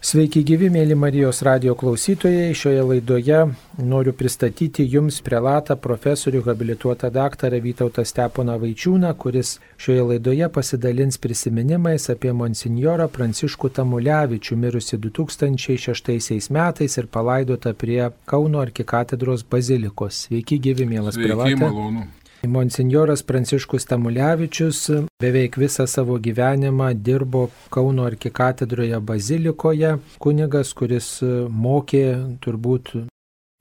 Sveiki 0.00 0.40
gyvi, 0.48 0.70
mėly 0.72 0.94
Marijos 0.96 1.42
radio 1.44 1.74
klausytojai. 1.76 2.54
Šioje 2.56 2.84
laidoje 2.88 3.40
noriu 3.84 4.14
pristatyti 4.16 4.86
Jums 4.88 5.18
prelatą 5.20 5.74
profesorių 5.76 6.40
habilituotą 6.46 7.10
daktarą 7.12 7.58
Vytautą 7.60 8.06
Steponą 8.08 8.54
Vaičiūną, 8.62 9.10
kuris 9.20 9.58
šioje 9.76 10.06
laidoje 10.14 10.48
pasidalins 10.54 11.20
prisiminimais 11.20 12.08
apie 12.14 12.32
monsinjorą 12.32 13.10
Pranciškų 13.12 13.68
Tamulevičių, 13.76 14.56
mirusi 14.62 14.96
2006 14.96 16.48
metais 16.56 16.96
ir 16.96 17.10
palaidotą 17.18 17.74
prie 17.76 18.08
Kauno 18.24 18.64
arkikatedros 18.64 19.44
bazilikos. 19.44 20.24
Sveiki 20.30 20.62
gyvi, 20.64 20.88
mielas 20.88 21.20
prelatas. 21.20 21.60
Malonu. 21.60 22.08
Monsignoras 22.46 23.22
Pranciškus 23.22 23.84
Tamulevičius 23.84 24.90
beveik 25.20 25.56
visą 25.56 25.86
savo 25.86 26.18
gyvenimą 26.18 26.94
dirbo 26.94 27.50
Kauno 27.70 28.04
arkikatedroje 28.04 29.00
bazilikoje, 29.00 29.98
kunigas, 30.18 30.72
kuris 30.72 31.20
mokė 31.50 32.04
turbūt 32.40 32.94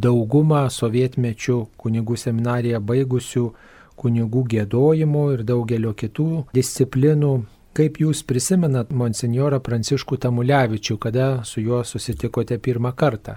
daugumą 0.04 0.70
sovietmečių 0.72 1.58
kunigų 1.78 2.16
seminariją 2.18 2.80
baigusių 2.80 3.46
kunigų 4.00 4.46
gėdojimų 4.56 5.24
ir 5.34 5.44
daugelio 5.44 5.94
kitų 5.94 6.46
disciplinų. 6.56 7.34
Kaip 7.76 8.00
jūs 8.02 8.24
prisimenat 8.24 8.92
monsignorą 8.96 9.60
Pranciškų 9.64 10.18
Tamulevičių, 10.24 10.98
kada 10.98 11.44
su 11.46 11.62
juo 11.62 11.84
susitikote 11.84 12.58
pirmą 12.58 12.92
kartą? 12.96 13.36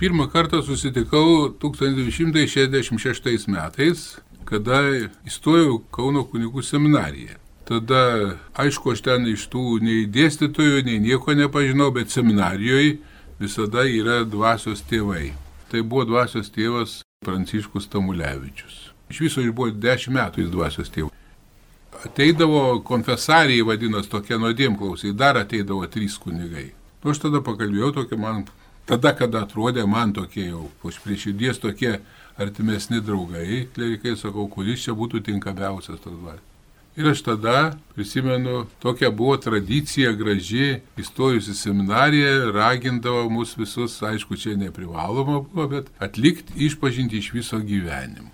Pirmą 0.00 0.28
kartą 0.32 0.62
susitikau 0.64 1.48
1966 1.60 3.48
metais 3.48 4.20
kada 4.50 4.80
įstojau 5.28 5.78
Kauno 5.94 6.24
kunigų 6.26 6.64
seminariją. 6.66 7.38
Tada, 7.70 8.02
aišku, 8.58 8.96
aš 8.96 9.04
ten 9.06 9.28
iš 9.30 9.44
tų 9.52 9.78
nei 9.84 10.08
dėstytojų, 10.10 10.82
nei 10.88 10.98
nieko 10.98 11.36
nepažinau, 11.38 11.92
bet 11.94 12.10
seminarijoje 12.10 12.96
visada 13.38 13.84
yra 13.86 14.24
dvasios 14.26 14.82
tėvai. 14.90 15.30
Tai 15.70 15.84
buvo 15.86 16.08
dvasios 16.08 16.50
tėvas 16.50 16.96
Pranciškus 17.22 17.86
Tamulevičius. 17.92 18.90
Iš 19.10 19.20
viso 19.22 19.44
jis 19.44 19.54
buvo 19.54 19.70
dešimt 19.70 20.16
metų 20.16 20.42
jis 20.42 20.50
dvasios 20.50 20.90
tėvas. 20.90 21.14
Ateidavo 22.00 22.80
konfesarijai 22.86 23.62
vadinasi 23.68 24.10
tokie 24.10 24.38
nuodėmklausiai, 24.40 25.14
dar 25.14 25.38
ateidavo 25.38 25.86
trys 25.86 26.16
kunigai. 26.18 26.72
Nu, 27.04 27.12
aš 27.12 27.22
tada 27.22 27.42
pakalbėjau 27.44 27.92
tokia 28.00 28.18
man, 28.18 28.42
tada, 28.90 29.14
kada 29.16 29.44
atrodė 29.46 29.86
man 29.88 30.12
tokie 30.16 30.50
jau, 30.50 30.66
už 30.86 31.00
prie 31.04 31.16
širdies 31.20 31.62
tokie 31.62 31.96
artimesni 32.40 33.00
draugai, 33.04 33.66
klerikai, 33.74 34.16
sakau, 34.18 34.48
kuris 34.50 34.86
čia 34.86 34.96
būtų 34.98 35.22
tinkamiausias 35.30 36.00
tas 36.02 36.14
dvasias. 36.14 36.46
Ir 36.98 37.06
aš 37.06 37.22
tada 37.22 37.78
prisimenu, 37.94 38.64
tokia 38.82 39.12
buvo 39.14 39.36
tradicija 39.38 40.10
graži, 40.18 40.80
įstojus 40.98 41.46
į 41.52 41.54
seminariją, 41.54 42.50
ragindavo 42.52 43.28
mus 43.30 43.54
visus, 43.56 43.94
aišku, 44.04 44.36
čia 44.36 44.56
neprivaloma 44.58 45.38
buvo, 45.44 45.68
bet 45.70 45.88
atlikti 46.02 46.58
išpažinti 46.66 47.22
iš 47.22 47.30
viso 47.36 47.62
gyvenimo. 47.62 48.32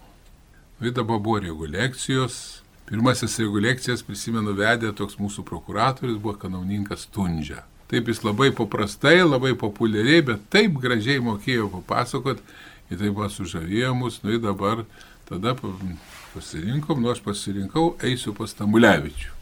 Ir 0.80 0.96
dabar 0.96 1.20
buvo 1.20 1.38
reguliacijos. 1.44 2.62
Pirmasis 2.86 3.36
reguliacijas, 3.42 4.04
prisimenu, 4.06 4.54
vedė 4.56 4.92
toks 4.94 5.18
mūsų 5.18 5.44
prokuratorius, 5.44 6.20
buvo 6.22 6.36
kanauninkas 6.40 7.08
Tunžia. 7.12 7.64
Taip 7.90 8.08
jis 8.10 8.24
labai 8.26 8.50
paprastai, 8.54 9.20
labai 9.22 9.54
populiariai, 9.58 10.24
bet 10.32 10.48
taip 10.50 10.80
gražiai 10.82 11.22
mokėjo 11.22 11.68
papasakot 11.76 12.42
ir 12.90 12.98
taip 12.98 13.14
pat 13.18 13.34
sužavėjo 13.34 13.94
mus, 13.94 14.18
nu 14.24 14.34
ir 14.34 14.42
dabar 14.42 14.82
tada 15.28 15.54
pasirinkom, 16.34 17.02
nu 17.02 17.14
aš 17.14 17.22
pasirinkau, 17.22 17.94
eisiu 18.06 18.34
pas 18.34 18.54
Tamulevičių. 18.58 19.36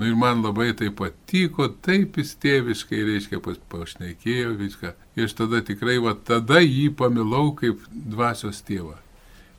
Nu 0.00 0.06
ir 0.08 0.14
man 0.16 0.40
labai 0.40 0.70
tai 0.72 0.88
patiko, 0.96 1.66
taip 1.84 2.14
įstėviškai, 2.22 3.02
reiškia, 3.04 3.38
pašnekėjo 3.68 4.54
viską. 4.56 4.94
Ir 5.18 5.26
aš 5.28 5.34
tada 5.36 5.60
tikrai, 5.60 5.98
va 6.00 6.14
tada 6.14 6.62
jį 6.64 6.86
pamilau 6.96 7.50
kaip 7.58 7.82
dvasios 7.92 8.62
tėvą. 8.64 8.96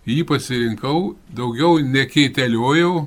Jį 0.09 0.23
pasirinkau, 0.31 1.11
daugiau 1.29 1.77
nekeiteliojau, 1.85 3.03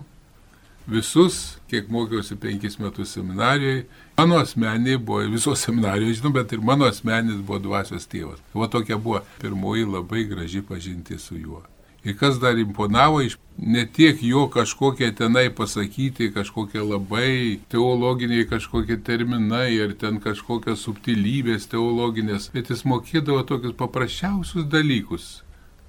visus, 0.87 1.57
kiek 1.67 1.91
mokiausi 1.91 2.39
penkis 2.39 2.79
metus 2.79 3.17
seminarijoje, 3.17 3.83
mano 4.17 4.37
asmeniai 4.39 4.97
buvo, 4.97 5.21
visos 5.29 5.61
seminarijoje 5.61 6.15
žinau, 6.21 6.33
bet 6.33 6.53
ir 6.53 6.61
mano 6.61 6.87
asmenis 6.87 7.41
buvo 7.43 7.59
dvasios 7.59 8.07
tėvas. 8.07 8.43
O 8.55 8.67
tokia 8.67 8.99
buvo 8.99 9.21
pirmoji 9.43 9.85
labai 9.85 10.25
graži 10.31 10.63
pažinti 10.63 11.19
su 11.19 11.39
juo. 11.39 11.63
Ir 12.05 12.17
kas 12.21 12.37
dar 12.41 12.59
imponavo, 12.59 13.23
ne 13.59 13.87
tiek 13.87 14.19
jo 14.23 14.45
kažkokie 14.53 15.09
tenai 15.17 15.49
pasakyti, 15.51 16.33
kažkokie 16.35 16.83
labai 16.85 17.61
teologiniai 17.73 18.45
kažkokie 18.45 18.99
terminai 19.01 19.73
ir 19.73 19.95
ten 19.97 20.21
kažkokios 20.21 20.85
subtilybės 20.85 21.65
teologinės, 21.73 22.51
bet 22.53 22.69
jis 22.71 22.85
mokėdavo 22.85 23.47
tokius 23.49 23.73
paprasčiausius 23.81 24.69
dalykus. 24.69 25.41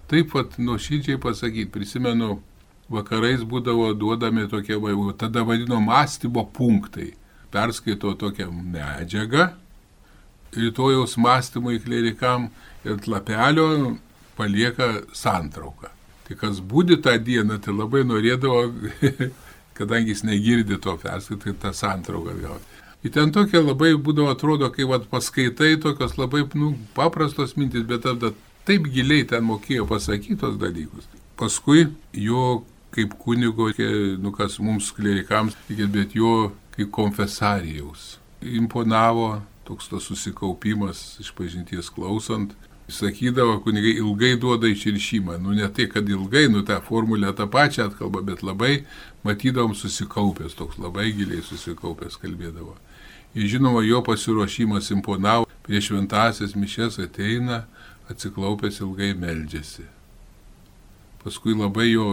Taip 0.07 0.31
pat 0.31 0.55
nuoširdžiai 0.57 1.19
pasakyti, 1.19 1.71
prisimenu, 1.73 2.39
vakarais 2.89 3.43
būdavo 3.43 3.91
duodami 3.93 4.47
tokie, 4.47 4.79
tada 5.17 5.43
vadino 5.43 5.81
mąstymo 5.81 6.47
punktai. 6.53 7.11
Perskaito 7.55 8.13
tokią 8.19 8.49
medžiagą, 8.51 9.49
rytojaus 10.55 11.15
mąstymui 11.17 11.79
klerikam 11.79 12.49
ir 12.85 12.99
lapelio 13.07 13.95
palieka 14.35 14.91
santrauką. 15.13 15.91
Tai 16.25 16.37
kas 16.39 16.59
būdi 16.59 16.97
tą 17.05 17.15
dieną, 17.21 17.59
tai 17.61 17.73
labai 17.75 18.03
norėdavo, 18.07 18.63
kadangi 19.77 20.15
jis 20.15 20.25
negirdi 20.25 20.79
to 20.81 20.97
perskaityti, 21.01 21.59
tą 21.61 21.71
santrauką 21.75 22.35
gauti. 22.41 22.81
Ir 23.05 23.13
ten 23.13 23.31
tokia 23.31 23.61
labai 23.61 23.93
būdavo, 24.01 24.31
atrodo, 24.33 24.71
kai 24.73 24.87
vat, 24.89 25.05
paskaitai 25.11 25.75
tokios 25.81 26.15
labai 26.17 26.41
nu, 26.57 26.73
paprastos 26.97 27.53
mintis, 27.59 27.85
bet 27.85 28.01
tada 28.07 28.31
taip 28.65 28.87
giliai 28.89 29.27
ten 29.29 29.45
mokėjo 29.45 29.85
pasakyti 29.89 30.39
tos 30.41 30.57
dalykus. 30.57 31.05
Paskui 31.37 31.85
jo 32.17 32.63
kaip 32.95 33.13
kunigo, 33.21 33.69
nu 34.23 34.31
kas 34.33 34.57
mums 34.63 34.89
klerikams, 34.95 35.53
bet 35.69 36.15
jo 36.17 36.51
kaip 36.75 36.91
konfesarijaus. 36.91 38.17
Imponavo 38.41 39.41
toks 39.65 39.89
tas 39.89 40.03
susikaupimas 40.03 41.19
iš 41.19 41.31
pažinties 41.35 41.89
klausant. 41.89 42.53
Sakydavo, 42.87 43.57
kunigai 43.65 43.95
ilgai 43.97 44.35
duoda 44.37 44.69
iširšymą. 44.69 45.39
Nu 45.41 45.55
ne 45.57 45.65
tai, 45.73 45.87
kad 45.89 46.09
ilgai, 46.09 46.45
nu 46.53 46.61
tą 46.61 46.77
formulę 46.85 47.33
tą 47.33 47.47
pačią 47.49 47.87
atkalba, 47.89 48.21
bet 48.21 48.43
labai 48.45 48.83
matydavom 49.25 49.73
susikaupęs, 49.73 50.53
toks 50.53 50.77
labai 50.77 51.09
giliai 51.17 51.41
susikaupęs 51.41 52.19
kalbėdavo. 52.21 52.75
Ir 53.35 53.49
žinoma, 53.49 53.81
jo 53.83 54.03
pasiruošimas 54.05 54.91
imponavo, 54.93 55.49
prieš 55.65 55.89
šventasias 55.89 56.53
mišes 56.55 56.99
ateina, 57.01 57.63
atsiklaupęs 58.09 58.77
ilgai 58.85 59.15
meldžiasi. 59.17 59.89
Paskui 61.23 61.57
labai 61.57 61.89
jo 61.89 62.11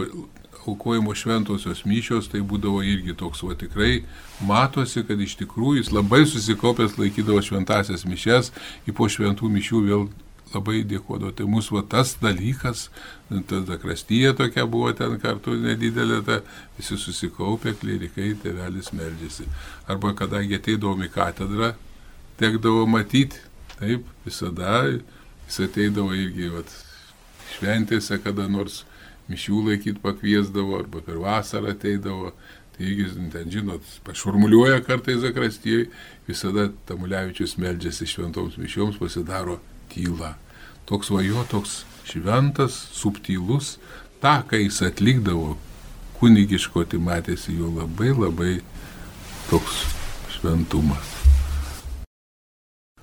aukojimo 0.66 1.14
šventosios 1.14 1.84
mišios, 1.88 2.28
tai 2.32 2.42
būdavo 2.46 2.82
irgi 2.86 3.14
toks, 3.18 3.42
va 3.46 3.56
tikrai 3.58 4.04
matosi, 4.46 5.02
kad 5.06 5.20
iš 5.20 5.36
tikrųjų 5.40 5.80
jis 5.80 5.92
labai 5.94 6.22
susikaupęs 6.28 6.98
laikydavo 7.00 7.42
šventasias 7.42 8.06
mišes, 8.08 8.52
į 8.86 8.94
po 8.96 9.08
šventų 9.10 9.50
mišių 9.52 9.82
vėl 9.88 10.06
labai 10.52 10.82
dėkodavo. 10.88 11.32
Tai 11.36 11.46
mūsų 11.50 11.78
va, 11.78 11.82
tas 11.94 12.14
dalykas, 12.20 12.88
tada 13.50 13.78
krastyje 13.80 14.34
tokia 14.38 14.66
buvo 14.68 14.92
ten 14.96 15.18
kartu 15.22 15.56
nedidelė, 15.58 16.20
ta, 16.26 16.40
visi 16.78 16.98
susikaupę, 17.00 17.74
klerikai, 17.80 18.34
tėvelis 18.42 18.92
meldžiasi. 18.96 19.48
Arba 19.90 20.14
kadangi 20.18 20.58
ateidavom 20.60 21.02
į 21.06 21.10
katedrą, 21.14 21.72
tekdavo 22.40 22.86
matyti, 22.90 23.40
taip, 23.78 24.06
visada 24.26 24.84
jis 24.92 25.60
ateidavo 25.66 26.14
irgi, 26.16 26.52
va, 26.52 26.64
šventėse 27.56 28.18
kada 28.22 28.48
nors 28.48 28.82
mišių 29.30 29.62
laikyti 29.68 30.02
pakviesdavo, 30.02 30.80
arba 30.82 31.02
per 31.04 31.20
vasarą 31.22 31.72
ateidavo. 31.76 32.32
Taigi, 32.72 33.04
ten, 33.34 33.50
žinot, 33.52 33.84
pašurmuliuoja 34.06 34.80
kartais 34.86 35.20
zakrastijai, 35.20 35.90
visada 36.26 36.70
Tamulevičius 36.88 37.58
meldžiasi 37.60 38.08
šventoms 38.08 38.56
mišioms, 38.56 38.96
pasidaro 39.00 39.58
tyla. 39.92 40.34
Toks 40.88 41.12
vajo, 41.12 41.44
toks 41.50 41.82
šventas, 42.08 42.78
subtilus, 42.96 43.76
tą, 44.24 44.40
ką 44.48 44.62
jis 44.64 44.80
atlikdavo 44.88 45.58
kunigiško, 46.18 46.86
tai 46.88 47.02
matėsi 47.02 47.58
jo 47.58 47.68
labai 47.76 48.12
labai 48.16 48.52
toks 49.50 49.84
šventumas. 50.32 51.12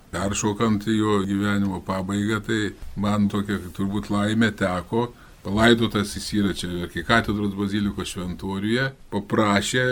Peršokant 0.09 0.87
jo 0.89 1.19
gyvenimo 1.29 1.83
pabaigą, 1.85 2.39
tai 2.41 2.61
man 2.97 3.29
tokia 3.29 3.59
turbūt 3.77 4.09
laimė 4.09 4.49
teko 4.57 5.11
palaidotas 5.43 6.15
jis 6.15 6.33
yra 6.41 6.53
čia 6.53 6.69
arkikatedros 6.85 7.55
bazilikos 7.57 8.13
šventoriuje, 8.13 8.89
paprašė, 9.13 9.85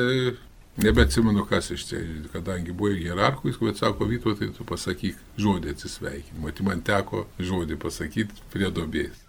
nebeatsimenu 0.84 1.46
kas 1.50 1.72
iš 1.76 1.86
čia, 1.90 2.02
kadangi 2.34 2.76
buvo 2.76 2.92
ir 2.94 3.02
hierarchų, 3.06 3.52
jis 3.52 3.62
bet 3.62 3.82
sako, 3.82 4.10
Vyto, 4.10 4.36
tai 4.38 4.52
tu 4.56 4.68
pasakyk 4.68 5.18
žodį 5.42 5.74
atsisveikinimo. 5.74 6.52
Tai 6.52 6.68
man 6.68 6.84
teko 6.86 7.26
žodį 7.40 7.80
pasakyti 7.82 8.46
prie 8.54 8.70
dobės. 8.74 9.24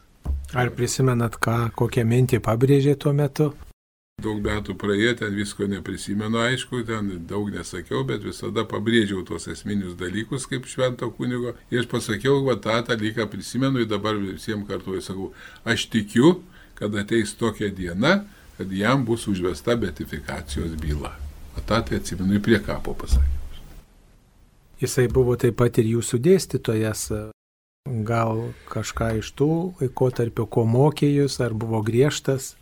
Ar 0.56 0.72
prisimenat, 0.72 1.36
ką, 1.40 1.70
kokią 1.76 2.04
mintį 2.08 2.42
pabrėžė 2.44 2.96
tuo 3.00 3.14
metu? 3.16 3.52
Daug 4.18 4.40
metų 4.42 4.74
praėjo, 4.74 5.12
ten 5.20 5.36
visko 5.38 5.68
neprisimenu, 5.70 6.40
aišku, 6.42 6.80
ten 6.88 7.12
daug 7.30 7.52
nesakiau, 7.54 8.00
bet 8.06 8.24
visada 8.26 8.64
pabrėžiau 8.66 9.20
tuos 9.22 9.46
esminius 9.46 9.94
dalykus 10.00 10.48
kaip 10.50 10.66
švento 10.66 11.06
kunigo. 11.14 11.52
Ir 11.70 11.86
pasakiau, 11.86 12.40
va 12.48 12.56
tą 12.58 12.80
dalyką 12.88 13.28
prisimenu 13.30 13.84
ir 13.84 13.86
dabar 13.86 14.18
visiems 14.18 14.66
kartuoju 14.66 15.04
sakau, 15.06 15.30
aš 15.62 15.86
tikiu, 15.94 16.40
kad 16.82 16.98
ateis 16.98 17.36
tokia 17.38 17.70
diena, 17.70 18.24
kad 18.58 18.74
jam 18.74 19.06
bus 19.06 19.30
užvesta 19.30 19.78
betifikacijos 19.78 20.74
byla. 20.82 21.14
O 21.54 21.62
tą 21.62 21.78
tai 21.86 22.02
atsimenu 22.02 22.40
į 22.40 22.42
prie 22.42 22.58
kapo 22.58 22.98
pasakiau. 22.98 23.38
Jisai 24.82 25.06
buvo 25.14 25.38
taip 25.38 25.60
pat 25.62 25.78
ir 25.78 25.94
jūsų 25.94 26.18
dėstytojas. 26.26 27.10
Gal 27.86 28.48
kažką 28.66 29.14
iš 29.22 29.30
tų 29.38 29.52
laikotarpio, 29.78 30.50
ko 30.50 30.66
mokė 30.66 31.06
jūs, 31.06 31.38
ar 31.38 31.54
buvo 31.54 31.86
griežtas? 31.86 32.56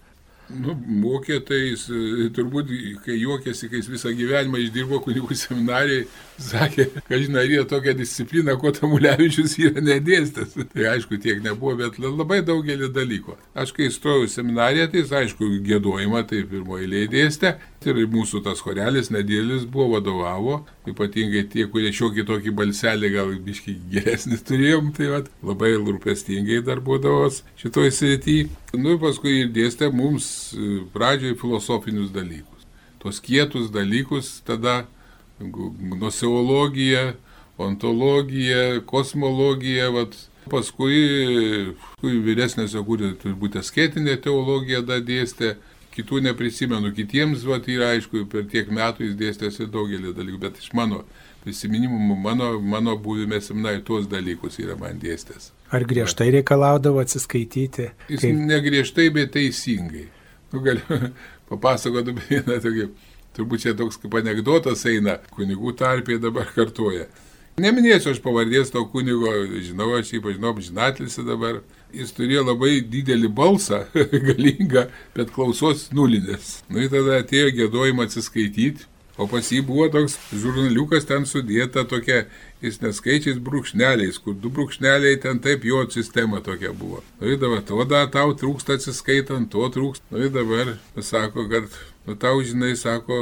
Nu, 0.46 0.76
mokė 0.76 1.40
tai 1.42 1.58
jis 1.58 1.88
turbūt, 2.36 2.70
kai 3.02 3.16
juokėsi, 3.18 3.66
kai 3.70 3.80
jis 3.80 3.88
visą 3.90 4.12
gyvenimą 4.14 4.60
išdirbo 4.62 5.00
kunigų 5.02 5.34
seminarijai, 5.34 6.04
sakė, 6.38 6.86
kad 7.08 7.24
žinai, 7.24 7.46
yra 7.50 7.64
tokia 7.66 7.96
disciplina, 7.98 8.54
ko 8.60 8.70
Tamulevičius 8.76 9.56
yra 9.58 9.82
nedėstęs. 9.82 10.54
Tai 10.70 10.86
aišku, 10.92 11.18
tiek 11.22 11.42
nebuvo, 11.42 11.74
bet 11.80 11.98
labai 11.98 12.42
daugelį 12.46 12.92
dalykų. 12.94 13.34
Aš 13.58 13.74
kai 13.74 13.90
įstojau 13.90 14.28
seminariją, 14.30 14.86
tai 14.92 15.02
jis 15.02 15.16
aišku, 15.22 15.50
gėdojimą 15.66 16.22
tai 16.30 16.44
pirmoji 16.46 16.86
eilėje 16.86 17.10
dėstė. 17.16 17.56
Ir 17.86 18.00
mūsų 18.10 18.42
tas 18.42 18.60
chorelis 18.64 19.12
nedėlis 19.14 19.66
buvo 19.70 19.96
vadovavo, 19.96 20.56
ypatingai 20.90 21.44
tie, 21.52 21.66
kurie 21.70 21.92
šiokį 21.94 22.24
tokį 22.26 22.54
balselį 22.58 23.12
gal 23.14 23.30
biškai 23.46 23.76
geresnį 23.92 24.40
turėjom, 24.48 24.90
tai 24.96 25.10
vat, 25.12 25.30
labai 25.46 25.74
rūpestingai 25.76 26.62
darbuodavos 26.66 27.42
šitoj 27.60 27.92
srityje. 27.94 28.48
Nu 28.74 28.96
ir 28.96 29.00
paskui 29.02 29.40
ir 29.44 29.52
dėstė 29.54 29.92
mums 29.94 30.28
e, 30.52 30.82
pradžioj 30.94 31.38
filosofinius 31.40 32.10
dalykus. 32.14 32.66
Tos 33.02 33.22
kietus 33.22 33.70
dalykus 33.74 34.40
tada 34.46 34.82
nuseologija, 35.38 37.14
ontologija, 37.58 38.80
kosmologija, 38.88 39.90
vat, 39.94 40.16
paskui, 40.50 41.74
paskui 41.80 42.20
vyresnėse, 42.24 42.82
kur 42.86 43.02
turbūt 43.22 43.58
asketinė 43.60 44.16
teologija 44.24 44.82
da 44.86 45.00
dėstė, 45.04 45.56
kitų 45.96 46.20
neprisimenu, 46.28 46.92
kitiems, 46.96 47.44
vat, 47.48 47.68
yra 47.72 47.94
aišku, 47.96 48.26
per 48.32 48.46
tiek 48.52 48.68
metų 48.72 49.08
jis 49.08 49.16
dėstėsi 49.20 49.68
daugelį 49.72 50.12
dalykų, 50.16 50.40
bet 50.42 50.60
iš 50.60 50.72
mano 50.76 51.02
prisiminimų, 51.46 52.16
mano, 52.20 52.50
mano 52.60 52.96
buvime 52.98 53.40
seminarai 53.42 53.82
tuos 53.86 54.08
dalykus 54.10 54.58
yra 54.62 54.76
man 54.78 54.98
dėstęs. 55.02 55.52
Ar 55.74 55.86
griežtai 55.86 56.28
reikalaudavo 56.34 57.00
atsiskaityti? 57.02 57.90
Jis 58.10 58.24
kaip... 58.24 58.40
negriežtai, 58.50 59.08
bet 59.14 59.32
teisingai. 59.36 60.08
Nu, 60.52 60.62
galiu 60.64 61.12
papasakoti 61.50 62.16
vieną 62.18 62.58
tokį, 62.64 62.88
turbūt 63.38 63.66
čia 63.66 63.76
toks 63.78 64.00
kaip 64.02 64.18
anegdotas 64.20 64.84
eina, 64.90 65.20
kunigų 65.36 65.74
tarpėje 65.78 66.22
dabar 66.26 66.50
kartuoja. 66.54 67.06
Neminėsiu 67.62 68.12
aš 68.12 68.20
pavardės 68.24 68.72
to 68.74 68.82
kunigo, 68.92 69.32
žinau, 69.64 69.94
aš 69.96 70.12
jį 70.12 70.22
pažinau, 70.26 70.52
žinatlis 70.60 71.16
dabar. 71.24 71.62
Jis 71.94 72.10
turėjo 72.16 72.42
labai 72.48 72.80
didelį 72.90 73.30
balsą, 73.36 73.84
galingą, 74.28 74.88
bet 75.16 75.32
klausos 75.34 75.88
nulinės. 75.94 76.60
Nu 76.68 76.82
ir 76.82 76.92
tada 76.92 77.20
atėjo 77.22 77.52
gėdojimą 77.60 78.08
atsiskaityti, 78.08 78.88
o 79.16 79.28
pas 79.30 79.48
jį 79.52 79.62
buvo 79.64 79.86
toks 79.92 80.18
žurnaliukas 80.34 81.06
ten 81.08 81.24
sudėta 81.28 81.86
tokia 81.88 82.24
jis 82.64 82.80
neskaičiais 82.82 83.38
brūkšneliais, 83.44 84.18
kur 84.22 84.36
du 84.40 84.50
brūkšneliai 84.52 85.20
ten 85.22 85.40
taip 85.44 85.64
jo 85.68 85.84
sistema 85.92 86.42
tokia 86.44 86.72
buvo. 86.76 87.02
Nu 87.20 87.30
ir 87.32 87.40
dabar 87.40 87.62
to 87.66 87.84
da 87.88 88.04
tau 88.12 88.34
trūksta 88.36 88.76
atsiskaitant, 88.76 89.50
to 89.52 89.68
trūksta. 89.72 90.04
Nu 90.12 90.26
ir 90.26 90.34
dabar 90.34 90.74
sako, 91.00 91.46
kad, 91.52 91.70
nu 92.08 92.18
tau 92.20 92.42
žinai, 92.44 92.74
sako, 92.80 93.16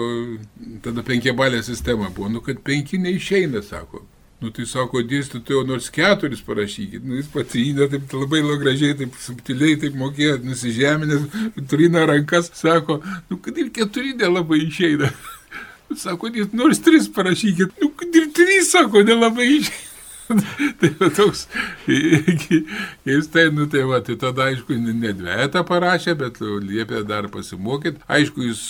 tada 0.86 1.06
penkiabalė 1.06 1.62
sistema 1.66 2.10
buvo, 2.10 2.32
nu 2.32 2.44
kad 2.44 2.62
penki 2.66 3.00
neišeina, 3.02 3.62
sako. 3.66 4.04
Nu 4.44 4.50
tai 4.52 4.66
sako, 4.68 5.00
dėstytojo 5.08 5.62
nors 5.64 5.86
keturis 5.92 6.42
parašykit. 6.44 7.04
Nu 7.08 7.16
jis 7.16 7.30
patrynė 7.32 7.86
taip 7.88 8.12
labai 8.12 8.42
gražiai, 8.60 8.96
taip 8.98 9.14
subtiliai, 9.16 9.78
taip 9.80 9.96
mokėjo, 9.96 10.34
nusižeminęs, 10.44 11.24
trina 11.70 12.04
rankas, 12.10 12.50
sako, 12.58 12.98
nu 13.30 13.38
kad 13.40 13.56
ir 13.62 13.72
keturi 13.72 14.12
nelabai 14.20 14.60
išeina. 14.66 15.08
Sako, 16.04 16.28
nors 16.56 16.80
tris 16.82 17.04
parašykit. 17.12 17.76
Nu, 17.80 17.92
ir 18.18 18.30
trys, 18.34 18.72
sako, 18.72 19.04
nelabai 19.06 19.46
išėjai. 19.60 19.93
tai 20.80 21.10
toks, 21.16 21.46
jis 21.86 23.28
tai, 23.32 23.48
nu 23.52 23.66
tai 23.70 23.84
va, 23.88 24.00
tai 24.04 24.16
tada 24.20 24.48
aišku, 24.48 24.76
ne 24.78 25.12
dvietą 25.16 25.64
parašė, 25.68 26.16
bet 26.20 26.40
liepė 26.40 27.02
dar 27.08 27.28
pasimokyti. 27.32 28.00
Aišku, 28.08 28.46
jis 28.48 28.62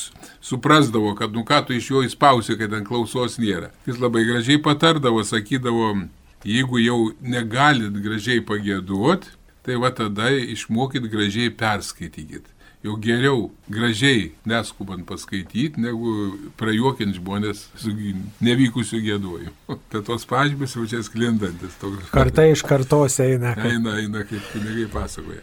suprasdavo, 0.45 1.15
kad 1.19 1.35
nu 1.35 1.45
ką 1.47 1.63
tu 1.69 1.77
iš 1.77 1.91
jo 1.93 2.03
įspausi, 2.07 2.59
kad 2.61 2.75
ant 2.75 2.89
klausos 2.89 3.39
nėra. 3.43 3.71
Jis 3.89 4.01
labai 4.03 4.27
gražiai 4.29 4.63
patardavo, 4.63 5.23
sakydavo, 5.27 5.95
jeigu 6.45 6.83
jau 6.83 6.99
negalit 7.21 8.03
gražiai 8.05 8.43
pagėduoti, 8.45 9.37
tai 9.65 9.79
va 9.81 9.95
tada 9.97 10.29
išmokit 10.35 11.07
gražiai 11.13 11.55
perskaitykit 11.55 12.54
jau 12.85 12.97
geriau 13.01 13.49
gražiai 13.73 14.33
neskubant 14.49 15.07
paskaityti, 15.09 15.81
negu 15.81 16.35
prajuokinti 16.61 17.19
žmonės 17.21 17.65
su 17.81 17.95
nevykusiu 18.45 19.01
gėduoju. 19.05 19.55
Tai 19.93 20.05
tos 20.07 20.29
pažymės 20.29 20.77
jau 20.77 20.85
čia 20.91 21.01
sklindantis. 21.07 21.79
Toks... 21.81 22.13
Karta 22.15 22.47
iš 22.51 22.65
kartos 22.67 23.19
eina. 23.25 23.57
Eina, 23.65 23.99
eina, 24.03 24.27
kaip 24.29 24.53
kunigai 24.53 24.87
pasakoja. 24.93 25.43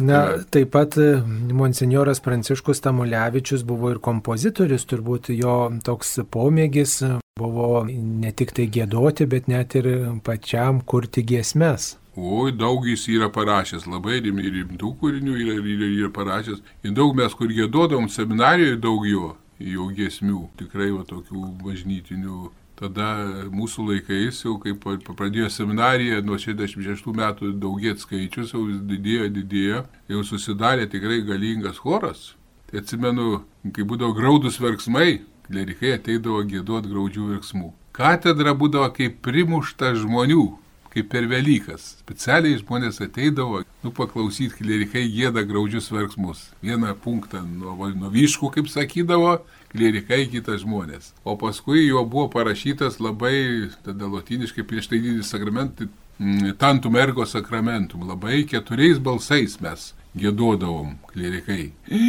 Na, 0.00 0.22
taip 0.48 0.70
pat 0.72 0.96
e, 0.96 1.18
monsinjoras 1.52 2.22
Pranciškus 2.24 2.80
Tamulevičius 2.80 3.60
buvo 3.68 3.90
ir 3.92 3.98
kompozitorius, 4.00 4.86
turbūt 4.88 5.28
jo 5.36 5.56
toks 5.84 6.14
pomėgis 6.32 6.94
buvo 7.36 7.82
ne 7.90 8.32
tik 8.32 8.54
tai 8.56 8.70
gėdoti, 8.72 9.26
bet 9.28 9.50
net 9.52 9.76
ir 9.76 9.90
pačiam 10.24 10.80
kurti 10.80 11.26
giesmes. 11.28 11.98
Oi, 12.16 12.52
daug 12.52 12.84
jis 12.84 13.06
yra 13.08 13.30
parašęs, 13.32 13.86
labai 13.88 14.18
rimtų 14.20 14.90
kūrinių 15.00 15.32
yra, 15.32 15.54
yra, 15.64 15.86
yra 15.88 16.10
parašęs. 16.12 16.58
Ir 16.84 16.92
daug 16.92 17.14
mes, 17.16 17.32
kur 17.32 17.48
gėdodom 17.48 18.10
seminarijoje, 18.12 18.76
daug 18.76 19.06
jo, 19.08 19.36
jo 19.56 19.86
giesmių, 19.96 20.42
tikrai 20.60 20.90
va 20.92 21.06
tokių 21.08 21.46
bažnytinių. 21.62 22.50
Tada 22.76 23.08
mūsų 23.48 23.86
laikais, 23.88 24.42
jau 24.44 24.58
kai 24.60 24.74
pradėjo 24.76 25.48
seminariją, 25.54 26.20
nuo 26.26 26.36
66 26.36 27.08
metų 27.16 27.54
daugėt 27.62 28.04
skaičius, 28.04 28.52
jau 28.52 28.66
didėjo, 28.68 29.28
didėjo, 29.32 29.82
jau 30.12 30.22
susidarė 30.26 30.90
tikrai 30.92 31.22
galingas 31.24 31.80
choras. 31.80 32.34
Tai 32.68 32.82
atsimenu, 32.82 33.44
kai 33.72 33.86
būdavo 33.88 34.12
graudus 34.18 34.60
verksmai, 34.60 35.22
klerikai 35.48 35.96
ateidavo 35.96 36.42
gėduot 36.44 36.90
graudžių 36.92 37.30
verksmų. 37.36 37.72
Katedra 37.96 38.52
būdavo 38.56 38.90
kaip 38.96 39.20
primušta 39.24 39.94
žmonių, 39.96 40.44
kaip 40.92 41.08
per 41.12 41.26
Velykas. 41.30 41.96
Specialiai 42.02 42.58
žmonės 42.60 43.00
ateidavo, 43.04 43.62
nu 43.84 43.92
paklausyti, 43.96 44.58
klerikai 44.60 45.06
gėda 45.12 45.44
graudžius 45.48 45.88
verksmus. 45.92 46.44
Vieną 46.64 46.92
punktą 47.02 47.40
nuo, 47.46 47.88
nuo 47.96 48.12
vyškų, 48.12 48.52
kaip 48.56 48.68
sakydavo, 48.72 49.38
klerikai 49.72 50.26
kitas 50.32 50.62
žmonės. 50.66 51.12
O 51.24 51.38
paskui 51.40 51.86
jo 51.86 52.04
buvo 52.04 52.28
parašytas 52.34 53.00
labai, 53.00 53.70
tada 53.86 54.10
latiniškai 54.12 54.66
prieš 54.68 54.92
tai 54.92 55.00
didį 55.04 55.24
sakramentą, 55.26 55.88
mm, 56.18 56.54
tantum 56.60 57.00
ergo 57.00 57.26
sakramentum. 57.26 58.04
Labai 58.08 58.44
keturiais 58.48 59.00
balsais 59.00 59.58
mes 59.64 59.92
gėdodavom 60.18 60.98
klerikai. 61.12 61.72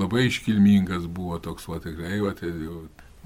Labai 0.00 0.28
iškilmingas 0.28 1.08
buvo 1.08 1.40
toks, 1.40 1.68
va 1.70 1.80
tikrai, 1.80 2.20
va, 2.20 2.34
tai, 2.36 2.52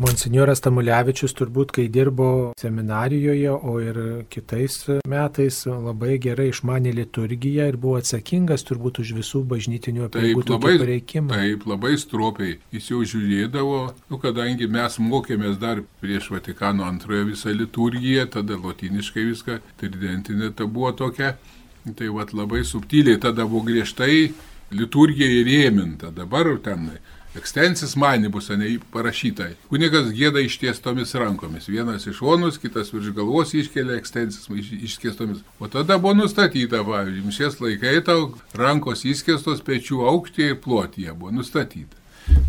Monsignoras 0.01 0.63
Tamulevičius 0.65 1.35
turbūt, 1.37 1.73
kai 1.77 1.85
dirbo 1.93 2.27
seminarijoje, 2.61 3.51
o 3.53 3.75
ir 3.83 3.99
kitais 4.33 4.79
metais 5.09 5.59
labai 5.69 6.17
gerai 6.23 6.49
išmanė 6.49 6.95
liturgiją 6.97 7.67
ir 7.69 7.77
buvo 7.81 7.99
atsakingas 8.01 8.65
turbūt 8.69 9.03
už 9.03 9.13
visų 9.19 9.43
bažnytinių 9.51 10.07
apeigų 10.09 10.59
pareikimą. 10.65 11.37
Taip, 11.37 11.67
labai 11.69 11.93
stropiai. 12.01 12.57
Jis 12.73 12.89
jau 12.95 13.03
žiūrėdavo, 13.13 13.83
nu, 14.09 14.21
kadangi 14.23 14.71
mes 14.73 14.97
mokėmės 15.03 15.61
dar 15.61 15.85
prieš 16.01 16.31
Vatikano 16.33 16.89
antrojo 16.89 17.29
visą 17.29 17.53
liturgiją, 17.53 18.31
tada 18.33 18.57
lotiniškai 18.57 19.27
viską, 19.29 19.59
tridentinė 19.83 20.55
ta 20.57 20.65
buvo 20.65 20.95
tokia. 20.97 21.37
Tai 21.83 22.09
vad 22.15 22.31
labai 22.33 22.63
subtiliai, 22.65 23.19
tada 23.21 23.45
buvo 23.45 23.67
griežtai 23.67 24.31
liturgija 24.73 25.29
įrėminta, 25.43 26.13
dabar 26.15 26.49
ten 26.65 26.89
Ekstensis 27.37 27.97
manibus, 27.97 28.51
ne 28.53 28.75
parašyta. 28.93 29.47
Kunigas 29.71 30.11
gėda 30.13 30.43
ištiestomis 30.45 31.15
rankomis. 31.17 31.69
Vienas 31.73 32.05
iš 32.07 32.19
šonus, 32.19 32.59
kitas 32.61 32.93
virš 32.93 33.15
galvos 33.17 33.55
iškelia 33.57 33.97
ekstensis 33.97 34.51
išskėstomis. 34.77 35.41
O 35.57 35.71
tada 35.73 35.97
buvo 35.97 36.13
nustatyta, 36.19 36.83
pavyzdžiui, 36.85 37.25
mišės 37.31 37.57
laikai 37.65 37.97
tau 38.05 38.35
rankos 38.59 39.07
išskėstos 39.09 39.65
pečių 39.65 40.05
aukštį 40.13 40.51
ir 40.51 40.61
plotyje 40.61 41.17
buvo 41.17 41.33
nustatyta. 41.39 41.97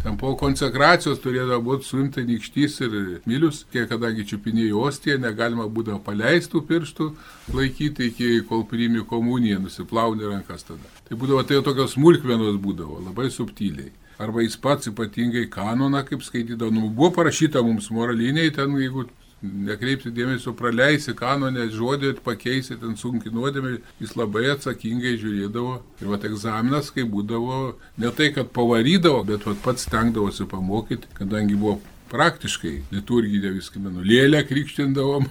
Ten 0.03 0.19
po 0.19 0.33
konsekracijos 0.37 1.23
turėdavo 1.23 1.63
būti 1.63 1.87
suimta 1.87 2.21
nykštys 2.27 2.75
ir 2.83 2.99
milius, 3.25 3.63
kiek 3.71 3.87
kadangi 3.89 4.27
čiupinėjo 4.27 4.83
ostiją, 4.89 5.15
negalima 5.23 5.65
būdavo 5.71 6.03
paleistų 6.03 6.61
pirštų 6.67 7.07
laikyti 7.55 8.11
iki 8.11 8.29
kol 8.49 8.67
priimi 8.69 9.07
komuniją, 9.07 9.63
nusiplauni 9.63 10.27
rankas 10.27 10.67
tada. 10.67 10.91
Tai 11.07 11.17
būdavo 11.17 11.47
tai 11.47 11.63
tokios 11.63 11.95
smulkmenos 11.95 12.59
būdavo, 12.61 12.99
labai 13.07 13.31
subtiliai. 13.31 13.93
Arba 14.22 14.46
jis 14.46 14.58
pats 14.62 14.89
ypatingai 14.91 15.48
kanoną, 15.53 16.03
kaip 16.08 16.24
skaitydavo, 16.25 16.72
nu, 16.74 16.89
buvo 16.89 17.12
parašyta 17.17 17.63
mums 17.65 17.89
moraliniai, 17.93 18.53
ten 18.55 18.75
jeigu 18.79 19.08
nekreipti 19.43 20.12
dėmesio, 20.15 20.53
praleisi 20.55 21.13
kanonę 21.17 21.67
žodį, 21.74 22.13
pakeisi 22.24 22.77
ten 22.79 22.96
sunki 23.00 23.32
nuodėmė, 23.34 23.77
jis 24.00 24.15
labai 24.20 24.46
atsakingai 24.53 25.17
žiūrėdavo. 25.20 25.79
Ir 26.01 26.12
vat 26.13 26.27
egzaminas, 26.29 26.91
kai 26.96 27.03
būdavo, 27.10 27.74
ne 28.00 28.12
tai, 28.15 28.32
kad 28.36 28.53
pavarydavo, 28.55 29.24
bet 29.27 29.48
vat 29.50 29.60
pats 29.65 29.88
stengdavosi 29.88 30.48
pamokyti, 30.50 31.12
kadangi 31.20 31.60
buvo 31.60 31.82
praktiškai 32.13 32.74
liturginė 32.93 33.55
viską 33.55 33.82
menu. 33.82 34.03
Lėlę 34.05 34.43
krikštindavom. 34.48 35.27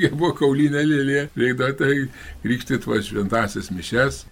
Jie 0.00 0.10
buvo 0.18 0.32
kaulinė 0.40 0.82
lėlė. 0.84 1.22
Reikdavo 1.38 1.76
tai 1.78 1.94
krikštyti 2.42 2.90
va 2.90 3.00
šventasis 3.06 3.70
mišes. 3.74 4.24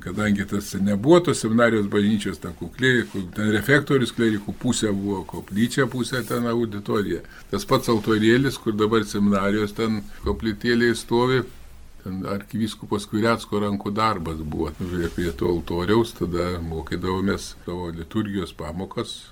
Kadangi 0.00 0.44
tas 0.46 0.68
nebuvo 0.78 1.18
tos 1.26 1.40
seminarijos 1.42 1.88
bažnyčios, 1.90 2.38
ta 2.38 2.52
kukliai, 2.54 3.02
ten 3.34 3.50
refektorius 3.50 4.12
klerikų 4.14 4.54
pusė 4.62 4.92
buvo, 4.94 5.24
koplyčia 5.26 5.88
pusė 5.90 6.22
ten 6.28 6.46
auditorija. 6.46 7.24
Tas 7.50 7.66
pats 7.66 7.90
altorėlis, 7.90 8.60
kur 8.62 8.76
dabar 8.78 9.02
seminarijos 9.08 9.74
ten 9.74 10.04
koplytėlėje 10.22 10.94
stovi, 11.00 11.42
ten 12.04 12.22
arkivyskupas 12.36 13.08
Kuriatsko 13.10 13.64
rankų 13.64 13.90
darbas 13.98 14.44
buvo. 14.44 14.70
Prie 15.16 15.32
to 15.34 15.50
altoriaus 15.50 16.14
tada 16.20 16.52
mokydavomės 16.62 17.54
savo 17.64 17.90
liturgijos 17.96 18.54
pamokas, 18.54 19.24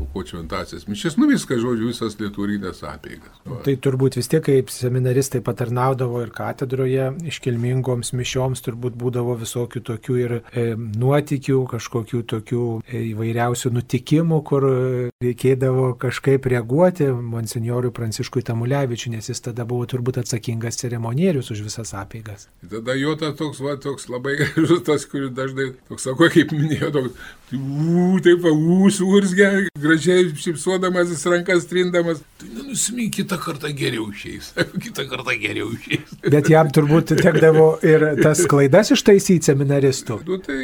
aukoti 0.00 0.34
šventasias 0.34 0.86
mišes, 0.88 1.16
nu 1.20 1.28
viską, 1.30 1.58
žodžiu, 1.62 1.90
visas 1.90 2.18
liturginės 2.20 2.82
apeigas. 2.86 3.34
Va. 3.46 3.60
Tai 3.66 3.74
turbūt 3.82 4.18
vis 4.20 4.30
tiek, 4.30 4.44
kaip 4.46 4.70
seminaristai 4.72 5.42
patarnaudavo 5.44 6.22
ir 6.24 6.32
katedroje, 6.34 7.10
iškilmingoms 7.32 8.12
mišioms 8.16 8.64
turbūt 8.66 8.96
būdavo 8.98 9.36
visokių 9.40 9.82
tokių 9.90 10.18
ir 10.22 10.36
e, 10.38 10.66
nuotikių, 10.76 11.62
kažkokių 11.72 12.22
tokių 12.34 12.64
e, 12.84 13.02
įvairiausių 13.12 13.72
nutikimų, 13.76 14.40
kur 14.46 14.68
reikėdavo 15.22 15.92
kažkaip 16.00 16.48
reaguoti 16.52 17.08
monsinjoriui 17.10 17.94
Pranciškui 17.96 18.44
Tamulevičiui, 18.46 19.14
nes 19.16 19.30
jis 19.30 19.42
tada 19.48 19.66
buvo 19.68 19.86
turbūt 19.88 20.20
atsakingas 20.22 20.80
ceremonierius 20.82 21.50
už 21.54 21.64
visas 21.66 21.94
apeigas. 21.96 22.48
Tada 22.70 22.96
jo 22.98 23.14
tas 23.18 23.36
toks, 23.38 23.60
va, 23.64 23.76
toks 23.80 24.08
labai 24.12 24.36
gražus, 24.40 24.82
tas, 24.86 25.06
kuris 25.10 25.32
dažnai, 25.36 25.70
toks 25.90 26.06
sako, 26.08 26.28
kaip 26.32 26.52
minėjau, 26.56 26.92
toks, 26.94 27.26
ū, 27.56 28.20
taip, 28.24 28.46
ū, 28.50 28.90
surzgia, 28.94 29.50
gražiai 29.86 30.28
šipsuodamasis 30.42 31.22
rankas 31.30 31.66
trindamas. 31.70 32.22
Tai 32.36 32.48
nenusimink, 32.52 33.14
kitą 33.16 33.38
kartą 33.40 33.70
geriau 33.76 34.08
išeis. 34.12 34.50
kitą 34.84 35.06
kartą 35.08 35.36
geriau 35.40 35.70
išeis. 35.72 36.16
Bet 36.26 36.50
jam 36.52 36.68
turbūt 36.74 37.14
tekdavo 37.20 37.68
ir 37.86 38.04
tas 38.20 38.42
klaidas 38.50 38.92
ištaisyti 38.96 39.52
seminaristų. 39.52 40.18
Nu, 40.26 40.40
tai, 40.44 40.58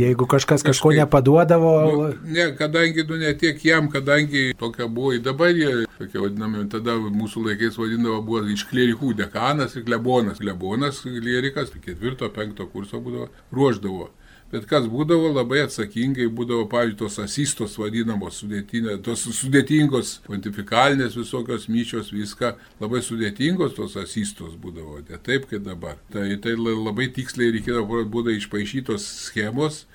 Jeigu 0.00 0.26
kažkas 0.30 0.64
kažko 0.66 0.90
kažkaip, 0.90 1.04
nepaduodavo. 1.04 1.74
Nu, 1.84 2.08
ne, 2.32 2.48
kadangi, 2.58 3.04
nu, 3.08 3.20
ne 3.20 3.34
tiek 3.38 3.60
jam, 3.64 3.90
kadangi 3.92 4.48
tokia 4.58 4.88
buvo, 4.88 5.12
dabar 5.22 5.52
jie, 5.54 5.84
tokie 6.00 6.22
vadinami, 6.24 6.64
tada 6.72 6.96
mūsų 7.02 7.46
laikais 7.50 7.78
vadindavo, 7.78 8.22
buvo 8.26 8.42
iš 8.50 8.66
klerikų 8.72 9.12
dekanas 9.20 9.76
ir 9.78 9.86
klebonas. 9.86 10.40
Klebonas, 10.42 11.04
klerikas, 11.04 11.70
ketvirto, 11.84 12.30
penkto 12.34 12.66
kurso 12.72 13.02
būdavo, 13.02 13.30
ruoždavo. 13.54 14.10
Bet 14.52 14.66
kas 14.68 14.84
būdavo 14.92 15.30
labai 15.32 15.62
atsakingai, 15.64 16.26
būdavo, 16.36 16.66
pavyzdžiui, 16.68 16.98
tos 17.00 17.14
asistos 17.22 17.78
vadinamos 17.80 18.42
sudėtinės, 18.42 18.98
tos 19.06 19.24
sudėtingos 19.38 20.10
pontifikalinės 20.26 21.16
visokios 21.16 21.70
myčios, 21.72 22.10
viską 22.12 22.52
labai 22.82 23.00
sudėtingos 23.06 23.72
tos 23.78 23.96
asistos 23.96 24.58
būdavo, 24.60 25.00
ne 25.08 25.20
taip 25.24 25.48
kaip 25.48 25.64
dabar. 25.64 25.96
Tai, 26.12 26.26
tai 26.44 26.56
labai 26.60 27.08
tiksliai 27.16 27.54
reikėdavo 27.56 28.04
būdavo 28.12 28.36
išpašytos 28.36 29.08
schemos 29.30 29.86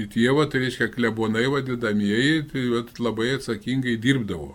ir 0.00 0.08
tie, 0.12 0.30
va, 0.32 0.48
tai 0.48 0.64
reiškia, 0.64 0.88
klebonai 0.96 1.44
vadinamieji, 1.52 2.46
tai 2.54 2.64
va, 2.72 2.86
labai 3.10 3.34
atsakingai 3.36 3.98
dirbdavo. 4.00 4.54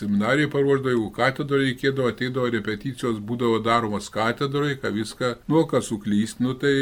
Seminarijai 0.00 0.48
paruoždavo, 0.48 0.94
jeigu 0.94 1.10
katedroje 1.12 1.66
reikėdavo, 1.68 2.08
ateidavo 2.08 2.48
repeticijos, 2.54 3.18
būdavo 3.30 3.58
daromas 3.64 4.08
katedroje, 4.12 4.78
ką 4.80 4.92
viską, 4.94 5.32
nu, 5.52 5.66
kas 5.68 5.90
suklyst, 5.90 6.40
nu, 6.40 6.54
tai 6.56 6.72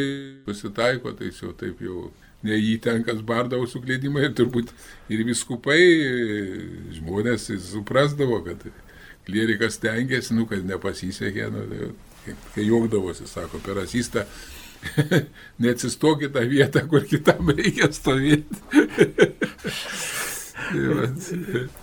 pasitaiko, 0.47 1.15
tai 1.19 1.33
jau 1.35 1.51
taip 1.59 1.83
jau 1.83 2.05
ne 2.47 2.55
jį 2.55 2.77
ten, 2.85 3.03
kas 3.07 3.25
bardavo 3.27 3.67
suklydimą 3.67 4.23
ir 4.23 4.37
turbūt 4.39 4.71
ir 5.11 5.25
viskupai 5.27 5.81
žmonės 7.01 7.51
suprasdavo, 7.67 8.39
kad 8.47 8.63
klierikas 9.27 9.81
tengiasi, 9.83 10.37
nu, 10.39 10.47
kad 10.47 10.63
nepasisekė, 10.69 11.51
nu, 11.57 11.67
tai, 11.73 12.39
kai 12.55 12.69
juokdavosi, 12.69 13.27
sako, 13.27 13.59
per 13.67 13.83
asistą, 13.83 14.29
neatsistokit 15.63 16.37
tą 16.39 16.47
vietą, 16.47 16.87
kur 16.87 17.03
kitam 17.11 17.51
reikia 17.51 17.91
stovėti. 17.91 18.63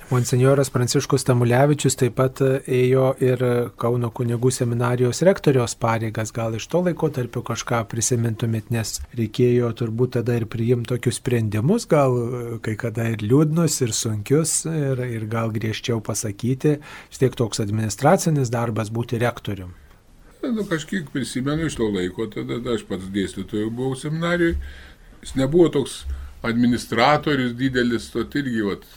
Monsignoras 0.10 0.70
Pranciškus 0.70 1.26
Tamulevičius 1.26 1.98
taip 2.00 2.16
pat 2.20 2.42
ėjo 2.42 3.08
ir 3.24 3.44
Kauno 3.82 4.12
kunigų 4.16 4.52
seminarijos 4.54 5.22
rektorios 5.26 5.76
pareigas. 5.80 6.34
Gal 6.36 6.58
iš 6.58 6.68
to 6.72 6.82
laiko 6.86 7.10
tarp 7.14 7.40
kažką 7.48 7.82
prisimintumėt, 7.92 8.70
nes 8.76 9.00
reikėjo 9.18 9.72
turbūt 9.80 10.18
tada 10.20 10.38
ir 10.40 10.48
priimti 10.52 10.92
tokius 10.94 11.20
sprendimus, 11.22 11.88
gal 11.90 12.18
kai 12.66 12.76
kada 12.80 13.08
ir 13.14 13.24
liūdnus, 13.26 13.80
ir 13.86 13.96
sunkius, 13.96 14.58
ir, 14.70 15.02
ir 15.08 15.26
gal 15.32 15.54
griežčiau 15.56 16.04
pasakyti. 16.04 16.78
Tiek 17.16 17.36
toks 17.38 17.64
administracinis 17.64 18.52
darbas 18.54 18.92
būti 18.94 19.18
rektorium. 19.22 19.74
Nu, 20.46 20.66
kažkiek 20.70 21.08
prisimenu 21.10 21.66
iš 21.66 21.80
to 21.80 21.88
laiko, 21.90 22.28
tada 22.30 22.60
aš 22.76 22.84
pats 22.86 23.08
dėstytojų 23.14 23.72
buvau 23.74 23.96
seminarijoje. 23.98 24.60
Jis 25.24 25.34
nebuvo 25.40 25.72
toks 25.74 26.04
administratorius 26.46 27.56
didelis, 27.58 28.12
to 28.14 28.24
irgi, 28.40 28.62
vat, 28.66 28.88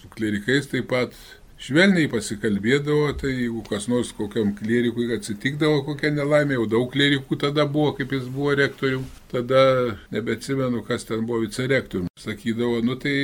su 0.00 0.10
klerikais 0.12 0.70
taip 0.70 0.88
pat 0.92 1.16
švelniai 1.62 2.08
pasikalbėdavo, 2.12 3.12
tai 3.20 3.32
jeigu 3.32 3.62
kas 3.68 3.88
nors 3.88 4.12
kokiam 4.16 4.52
klerikui 4.58 5.08
atsitikdavo 5.16 5.82
kokia 5.86 6.12
nelaimė, 6.14 6.58
jau 6.58 6.66
daug 6.76 6.90
klerikų 6.92 7.38
tada 7.46 7.64
buvo, 7.66 7.94
kaip 7.96 8.12
jis 8.12 8.26
buvo 8.32 8.54
rektorium, 8.58 9.06
tada 9.32 9.62
nebeatsimenu, 10.14 10.82
kas 10.86 11.08
ten 11.08 11.24
buvo 11.26 11.44
vicerektorium. 11.46 12.10
Sakydavo, 12.20 12.82
nu 12.84 12.98
tai 13.00 13.16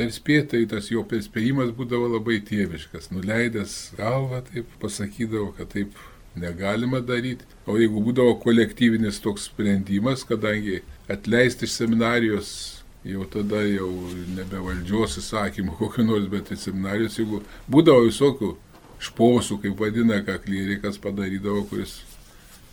perspėtai 0.00 0.64
tas 0.70 0.88
jo 0.88 1.04
perspėjimas 1.08 1.74
būdavo 1.76 2.08
labai 2.14 2.40
tėviškas, 2.48 3.10
nuleidęs 3.12 3.76
galvą, 3.98 4.40
taip 4.48 4.70
pasakydavo, 4.80 5.50
kad 5.58 5.74
taip 5.74 5.98
negalima 6.40 7.02
daryti. 7.04 7.44
O 7.68 7.76
jeigu 7.76 8.00
būdavo 8.06 8.38
kolektyvinis 8.40 9.20
toks 9.20 9.50
sprendimas, 9.50 10.24
kadangi 10.24 10.80
atleisti 11.10 11.66
iš 11.66 11.76
seminarijos, 11.80 12.50
jau 13.04 13.24
tada 13.32 13.62
jau 13.64 13.90
nebe 14.36 14.60
valdžios 14.60 15.18
įsakymų 15.22 15.76
kokiu 15.78 16.04
nors, 16.06 16.28
bet 16.32 16.52
į 16.52 16.58
seminarijos, 16.60 17.18
jeigu 17.20 17.42
būdavo 17.70 18.04
visokių 18.08 18.50
šposų, 19.00 19.60
kaip 19.64 19.80
vadina, 19.80 20.20
ką 20.24 20.36
klerikas 20.44 21.00
padarydavo, 21.00 21.64
kuris 21.70 22.00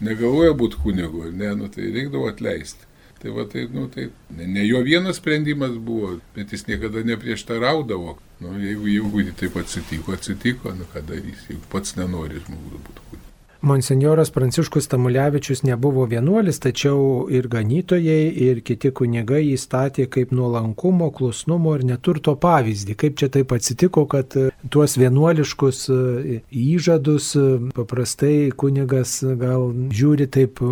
negalvoja 0.04 0.54
būti 0.58 0.82
kunigu, 0.84 1.30
ne, 1.32 1.54
nu, 1.58 1.72
tai 1.72 1.90
reikdavo 1.94 2.30
atleisti. 2.32 2.86
Tai 3.18 3.32
va 3.34 3.48
tai, 3.50 3.64
nu, 3.74 3.88
tai 3.90 4.12
ne, 4.38 4.46
ne 4.46 4.66
jo 4.68 4.84
vienas 4.86 5.18
sprendimas 5.18 5.74
buvo, 5.82 6.20
bet 6.36 6.52
jis 6.54 6.68
niekada 6.68 7.02
neprieštaraudavo. 7.08 8.18
Nu, 8.44 8.54
jeigu, 8.62 8.92
jeigu 8.92 9.24
taip 9.40 9.58
atsitiko, 9.58 10.14
atsitiko, 10.14 10.76
nu 10.78 10.86
ką 10.92 11.02
darys, 11.08 11.48
jeigu 11.50 11.66
pats 11.72 11.98
nenori 11.98 12.44
žmogus 12.44 12.84
būti 12.86 13.08
kunigu. 13.08 13.27
Monsignoras 13.68 14.30
Pranciškus 14.32 14.88
Tamulevičius 14.88 15.64
nebuvo 15.64 16.06
vienuolis, 16.06 16.60
tačiau 16.60 17.28
ir 17.30 17.50
ganytojai, 17.52 18.30
ir 18.46 18.62
kiti 18.64 18.94
kunigai 18.96 19.42
įstatė 19.52 20.06
kaip 20.08 20.32
nuolankumo, 20.32 21.10
klusnumo 21.12 21.74
ir 21.76 21.84
neturto 21.90 22.38
pavyzdį. 22.40 22.96
Kaip 23.02 23.18
čia 23.20 23.28
taip 23.34 23.52
atsitiko, 23.52 24.06
kad 24.08 24.38
e, 24.40 24.46
tuos 24.72 24.96
vienuoliškus 24.96 25.82
e, 25.92 26.38
įžadus 26.48 27.28
e, 27.36 27.44
paprastai 27.76 28.54
kunigas 28.56 29.18
gal 29.42 29.68
žiūri 29.92 30.30
taip 30.32 30.64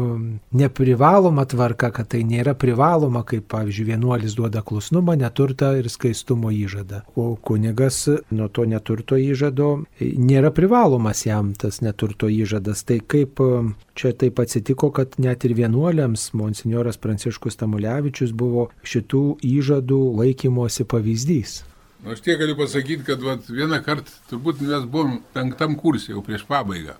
neprivaloma 0.56 1.44
tvarka, 1.52 1.92
kad 2.00 2.14
tai 2.16 2.24
nėra 2.24 2.56
privaloma, 2.56 3.26
kaip 3.28 3.50
pavyzdžiui 3.52 3.90
vienuolis 3.92 4.38
duoda 4.40 4.64
klusnumą, 4.64 5.18
neturtą 5.20 5.74
ir 5.82 5.92
skaistumo 5.92 6.54
įžadą. 6.56 7.04
O 7.20 7.28
kunigas 7.36 8.06
nuo 8.32 8.48
to 8.48 8.64
neturto 8.64 9.20
įžado 9.20 9.74
nėra 10.00 10.56
privalomas 10.56 11.28
jam 11.28 11.52
tas 11.60 11.84
neturto 11.84 12.32
įžadas. 12.32 12.85
Tai 12.86 13.00
kaip 13.10 13.40
e, 13.42 13.52
čia 13.98 14.12
taip 14.14 14.40
atsitiko, 14.44 14.92
kad 14.94 15.16
net 15.18 15.46
ir 15.48 15.56
vienuoliams 15.58 16.28
monsignoras 16.38 17.00
Pranciškus 17.02 17.58
Tamulevičius 17.58 18.34
buvo 18.38 18.68
šitų 18.86 19.24
įžadų 19.42 20.02
laikymosi 20.20 20.86
pavyzdys. 20.92 21.64
Nu, 22.04 22.14
aš 22.14 22.22
tiek 22.22 22.38
galiu 22.38 22.54
pasakyti, 22.60 23.02
kad 23.08 23.24
vat, 23.26 23.48
vieną 23.50 23.82
kartą 23.82 24.14
turbūt 24.30 24.62
mes 24.62 24.86
buvom 24.86 25.18
penktam 25.34 25.74
kursė 25.80 26.14
jau 26.14 26.22
prieš 26.26 26.46
pabaigą. 26.46 27.00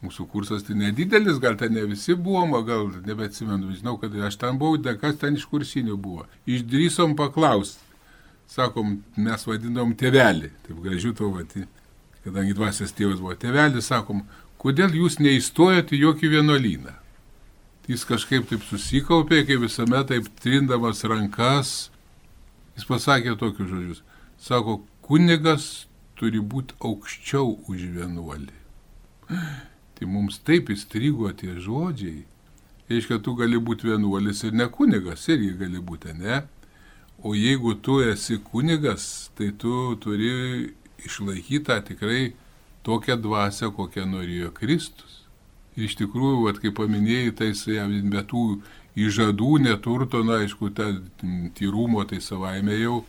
Mūsų 0.00 0.24
kursas 0.30 0.62
tai 0.64 0.76
nedidelis, 0.78 1.40
gal 1.42 1.58
ten 1.58 1.74
ne 1.74 1.82
visi 1.90 2.14
buvom, 2.14 2.54
gal 2.64 2.86
nebeatsimenu, 3.04 3.74
žinau, 3.74 3.96
kad 4.00 4.14
aš 4.28 4.38
ten 4.40 4.56
buvau, 4.56 4.78
da 4.80 4.94
kas 4.96 5.18
ten 5.20 5.36
iš 5.36 5.44
kursinių 5.50 5.98
buvo. 6.00 6.24
Išdrysom 6.48 7.16
paklausti. 7.18 7.82
Sakom, 8.48 9.02
mes 9.20 9.42
vadindom 9.44 9.90
tėvelį, 9.98 10.48
taip 10.64 10.78
gražiu 10.80 11.10
to 11.12 11.28
vati, 11.34 11.66
kadangi 12.24 12.54
dvasios 12.56 12.94
tėvas 12.96 13.18
buvo 13.20 13.34
tėvelis, 13.36 13.90
sakom, 13.90 14.22
kodėl 14.58 14.96
jūs 14.98 15.20
neįstojate 15.22 15.96
į 15.96 16.02
jokį 16.06 16.32
vienuolyną? 16.38 16.96
Jis 17.88 18.04
kažkaip 18.04 18.50
taip 18.50 18.66
susikaupė, 18.68 19.44
kaip 19.48 19.62
visuomet 19.64 20.10
taip 20.10 20.26
trindamas 20.42 21.00
rankas, 21.08 21.88
Jis 22.78 22.86
pasakė 22.86 23.32
tokius 23.34 23.72
žodžius. 23.72 24.02
Sako, 24.38 24.76
kunigas 25.02 25.88
turi 26.18 26.38
būti 26.38 26.76
aukščiau 26.78 27.56
už 27.66 27.88
vienuolį. 27.96 28.54
Tai 29.98 30.06
mums 30.06 30.38
taip 30.46 30.70
įstrigo 30.70 31.32
tie 31.34 31.56
žodžiai. 31.58 32.22
Reiškia, 32.88 33.18
tu 33.18 33.34
gali 33.34 33.58
būti 33.58 33.90
vienuolis 33.90 34.44
ir 34.46 34.54
ne 34.54 34.68
kunigas, 34.70 35.26
irgi 35.26 35.50
gali 35.58 35.82
būti, 35.82 36.14
ne? 36.22 36.44
O 37.18 37.34
jeigu 37.34 37.74
tu 37.82 37.98
esi 37.98 38.38
kunigas, 38.46 39.32
tai 39.34 39.50
tu 39.58 39.96
turi 39.98 40.30
išlaikyti 41.02 41.64
tą 41.66 41.80
tikrai 41.90 42.30
tokią 42.88 43.18
dvasę, 43.20 43.68
kokią 43.76 44.08
norėjo 44.08 44.50
Kristus. 44.56 45.22
Ir 45.76 45.86
iš 45.86 45.98
tikrųjų, 46.00 46.40
vat, 46.48 46.58
kaip 46.62 46.74
paminėjai, 46.80 47.34
tai 47.38 47.52
be 48.10 48.24
tų 48.32 48.44
įžadų 48.98 49.52
neturto, 49.62 50.24
na 50.24 50.40
aišku, 50.42 50.72
ta 50.74 50.88
tyrumo 51.54 52.02
tai 52.08 52.18
savaime 52.24 52.74
jau 52.80 53.04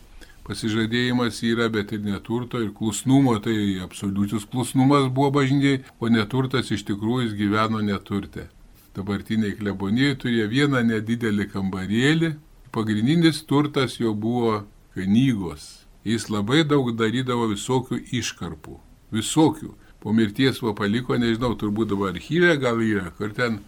pasižadėjimas 0.46 1.40
yra, 1.46 1.68
bet 1.72 1.92
ir 1.94 2.02
neturto, 2.04 2.60
ir 2.62 2.72
klusnumo, 2.76 3.36
tai 3.42 3.78
absoliutus 3.82 4.46
klusnumas 4.50 5.08
buvo 5.10 5.30
bažnyčiai, 5.38 5.82
o 6.00 6.10
neturtas 6.10 6.70
iš 6.74 6.84
tikrųjų 6.88 7.28
jis 7.28 7.36
gyveno 7.38 7.82
neturte. 7.86 8.48
Dabartiniai 8.96 9.54
kleboniai 9.54 10.16
turėjo 10.18 10.48
vieną 10.50 10.82
nedidelį 10.88 11.46
kambarėlį, 11.52 12.32
pagrindinis 12.74 13.44
turtas 13.46 14.00
jo 14.02 14.14
buvo 14.14 14.64
knygos. 14.96 15.86
Jis 16.04 16.30
labai 16.32 16.64
daug 16.64 16.88
darydavo 16.98 17.50
visokių 17.52 18.00
iškarpų, 18.18 18.78
visokių. 19.14 19.74
Po 20.00 20.14
mirties 20.16 20.62
va 20.64 20.72
paliko, 20.76 21.16
nežinau, 21.20 21.52
turbūt 21.60 21.92
dabar 21.92 22.14
archyve 22.14 22.54
gal 22.60 22.80
yra, 22.80 23.10
kur 23.18 23.34
ten 23.36 23.58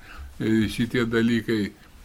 e, 0.41 0.65
šitie 0.73 1.05
dalykai 1.05 1.61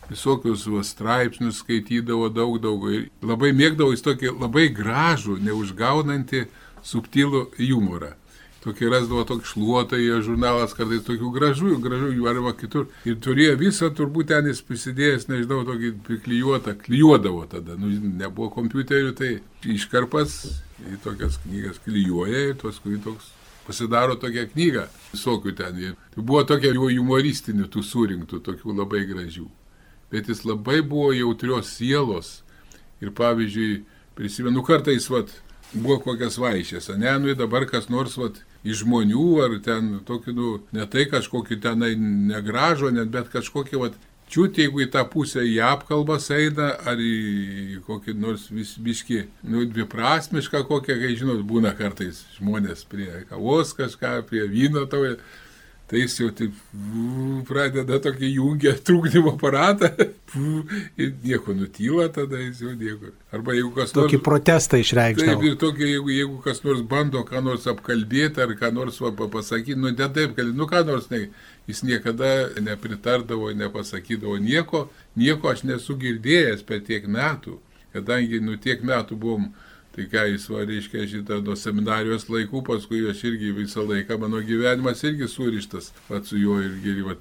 visokius 0.09 0.65
va, 0.67 0.83
straipsnius 0.83 1.61
skaitydavo 1.63 2.29
daug, 2.33 2.59
daug. 2.63 2.87
Ir 2.91 3.07
labai 3.23 3.53
mėgdavo 3.55 3.95
jis 3.95 4.03
tokį 4.05 4.35
labai 4.35 4.67
gražų, 4.75 5.39
neužgaunantį, 5.47 6.47
subtilų 6.87 7.47
humorą. 7.59 8.13
Tokį 8.65 8.89
rasdavo 8.91 9.23
tokį 9.29 9.47
šluotą, 9.47 9.97
jo 10.01 10.19
žurnalas 10.25 10.73
kartais 10.75 11.05
tokių 11.07 11.29
gražių, 11.31 11.75
gražių 11.83 12.09
jų 12.17 12.25
arba 12.27 12.51
kitur. 12.57 12.87
Ir 13.07 13.19
turėjo 13.23 13.55
visą, 13.61 13.91
turbūt 13.95 14.31
ten 14.33 14.49
jis 14.49 14.59
prisidėjęs, 14.65 15.27
nežinau, 15.31 15.61
tokį 15.67 15.93
priklijuotą, 16.07 16.75
klijuodavo 16.83 17.45
tada. 17.51 17.77
Nu, 17.79 17.93
nebuvo 18.19 18.49
kompiuterių, 18.57 19.13
tai 19.15 19.37
iškarpas 19.77 20.41
į 20.85 21.01
tokias 21.03 21.39
knygas 21.43 21.81
klijuoja 21.85 22.49
ir 22.51 22.57
kurį 22.61 23.01
toks 23.05 23.31
pasidaro 23.67 24.15
tokią 24.15 24.45
knygą, 24.53 24.87
visokių 25.11 25.53
ten. 25.57 25.79
Tai 26.13 26.23
buvo 26.23 26.43
tokia 26.47 26.71
jų 26.71 26.91
humoristinių 26.95 27.67
tų 27.71 27.83
surinktų, 27.83 28.39
tokių 28.45 28.77
labai 28.77 29.03
gražių 29.09 29.47
bet 30.11 30.27
jis 30.27 30.45
labai 30.45 30.81
buvo 30.81 31.11
jautrios 31.13 31.71
sielos. 31.77 32.41
Ir 33.01 33.11
pavyzdžiui, 33.13 33.83
prisimenu 34.17 34.63
kartais, 34.65 35.09
vat, 35.13 35.29
buvo 35.73 35.99
kokias 36.01 36.39
vaišės, 36.41 36.89
ne, 36.97 37.11
nu 37.21 37.35
dabar 37.37 37.67
kas 37.69 37.91
nors, 37.93 38.15
vat, 38.17 38.39
iš 38.65 38.81
žmonių, 38.81 39.25
ar 39.43 39.57
ten 39.63 39.99
tokį, 40.07 40.33
nu, 40.33 40.53
ne 40.73 40.87
tai 40.89 41.05
kažkokį 41.11 41.59
tenai 41.61 41.93
negražo, 41.99 42.89
net, 42.89 43.11
bet 43.13 43.29
kažkokį, 43.33 43.77
vat, 43.83 43.99
čiūti, 44.31 44.65
jeigu 44.65 44.83
į 44.83 44.89
tą 44.93 45.03
pusę 45.11 45.43
į 45.47 45.57
apkalbas 45.69 46.29
eina, 46.35 46.73
ar 46.87 46.99
į 47.01 47.81
kokį 47.87 48.15
nors 48.19 48.47
vis 48.53 48.75
biški, 48.83 49.23
nu, 49.47 49.65
dviprasmišką 49.71 50.63
kokią, 50.67 50.99
kai 51.01 51.15
žinot, 51.19 51.43
būna 51.47 51.73
kartais 51.79 52.25
žmonės 52.37 52.85
prie 52.91 53.09
kavos 53.29 53.75
kažką, 53.77 54.19
prie 54.29 54.47
vyno 54.51 54.85
tavo 54.91 55.15
tai 55.87 56.01
jis 56.01 56.17
jau 56.19 56.27
taip 56.35 56.55
pradeda 57.47 57.99
tokį 58.03 58.29
jungia 58.35 58.73
trūkdymo 58.87 59.35
aparatą 59.37 59.89
ir 61.01 61.13
nieko 61.23 61.55
nutyla, 61.55 62.09
tada 62.13 62.41
jis 62.41 62.59
jau 62.65 62.73
nieko. 62.75 63.13
Arba 63.31 63.55
jeigu 63.55 63.71
kas 63.75 63.93
nors... 63.95 64.09
Tokį 64.09 64.19
protestą 64.25 64.81
išreikšta. 64.83 65.27
Taip, 65.29 65.45
ir 65.47 65.55
tokį, 65.61 65.91
jeigu, 65.93 66.11
jeigu 66.15 66.39
kas 66.43 66.63
nors 66.67 66.83
bando 66.91 67.23
ką 67.27 67.43
nors 67.45 67.67
apkalbėti 67.71 68.43
ar 68.43 68.55
ką 68.59 68.73
nors 68.75 68.99
va, 69.03 69.13
pasakyti, 69.15 69.79
nu 69.79 69.93
ne 69.93 70.09
taip, 70.19 70.35
kad, 70.35 70.51
nu 70.55 70.67
ką 70.67 70.83
nors, 70.87 71.07
ne, 71.13 71.27
jis 71.67 71.83
niekada 71.83 72.31
nepritardavo, 72.63 73.51
nepasakydavo 73.53 74.37
nieko, 74.43 74.87
nieko 75.15 75.51
aš 75.51 75.65
nesu 75.67 75.97
girdėjęs 75.99 76.63
per 76.67 76.83
tiek 76.87 77.07
metų, 77.07 77.57
kadangi 77.95 78.39
nu 78.43 78.55
tiek 78.61 78.83
metų 78.85 79.19
buvom 79.19 79.49
Tai 79.97 80.03
ką 80.11 80.23
jis 80.29 80.43
va, 80.53 80.59
reiškia 80.61 81.07
šitą 81.09 81.39
nuo 81.41 81.55
seminarijos 81.57 82.27
laikų, 82.29 82.59
paskui 82.67 82.99
aš 83.09 83.23
irgi 83.31 83.47
visą 83.57 83.81
laiką, 83.81 84.19
mano 84.21 84.43
gyvenimas 84.45 84.99
irgi 85.09 85.25
surištas, 85.25 85.87
va, 86.05 86.19
su 86.21 86.37
juo 86.37 86.59
irgi, 86.61 86.93
va, 87.01 87.15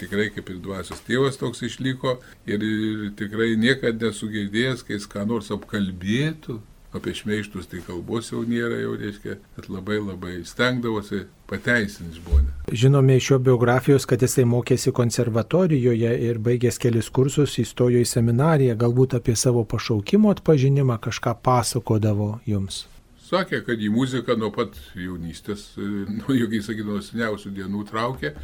tikrai 0.00 0.30
kaip 0.32 0.48
ir 0.54 0.62
dvasios 0.64 1.02
tėvas 1.04 1.36
toks 1.36 1.60
išliko. 1.68 2.14
Ir, 2.48 2.64
ir 2.64 3.10
tikrai 3.18 3.50
niekada 3.60 4.08
nesugirdėjęs, 4.08 4.86
kai 4.88 4.96
jis 4.96 5.04
ką 5.12 5.26
nors 5.28 5.52
apkalbėtų, 5.52 6.56
apie 6.94 7.14
šmeištus 7.14 7.68
tai 7.70 7.82
kalbos 7.86 8.30
jau 8.32 8.44
nėra, 8.46 8.78
jau 8.82 8.94
reiškia, 8.98 9.36
kad 9.56 9.68
labai 9.72 9.98
labai 9.98 10.34
stengdavosi 10.46 11.24
pateisinti 11.50 12.20
žmonės. 12.20 12.70
Žinome 12.84 13.18
iš 13.18 13.30
jo 13.32 13.38
biografijos, 13.50 14.06
kad 14.08 14.22
jisai 14.22 14.46
mokėsi 14.48 14.94
konservatorijoje 14.94 16.14
ir 16.28 16.40
baigęs 16.42 16.80
kelis 16.82 17.10
kursus 17.14 17.58
įstojo 17.62 18.02
į 18.02 18.08
seminariją, 18.08 18.78
galbūt 18.80 19.18
apie 19.18 19.36
savo 19.38 19.66
pašaukimo 19.68 20.32
atpažinimą 20.34 20.98
kažką 21.04 21.36
pasakodavo 21.44 22.38
jums. 22.48 22.84
Sakė, 23.24 23.62
kad 23.64 23.80
į 23.80 23.88
muziką 23.90 24.36
nuo 24.36 24.50
pat 24.54 24.76
jaunystės, 24.98 25.72
nuo, 26.18 26.34
jokiai 26.36 26.62
sakydavo, 26.64 27.00
seniausių 27.02 27.54
dienų 27.56 27.86
traukė, 27.90 28.34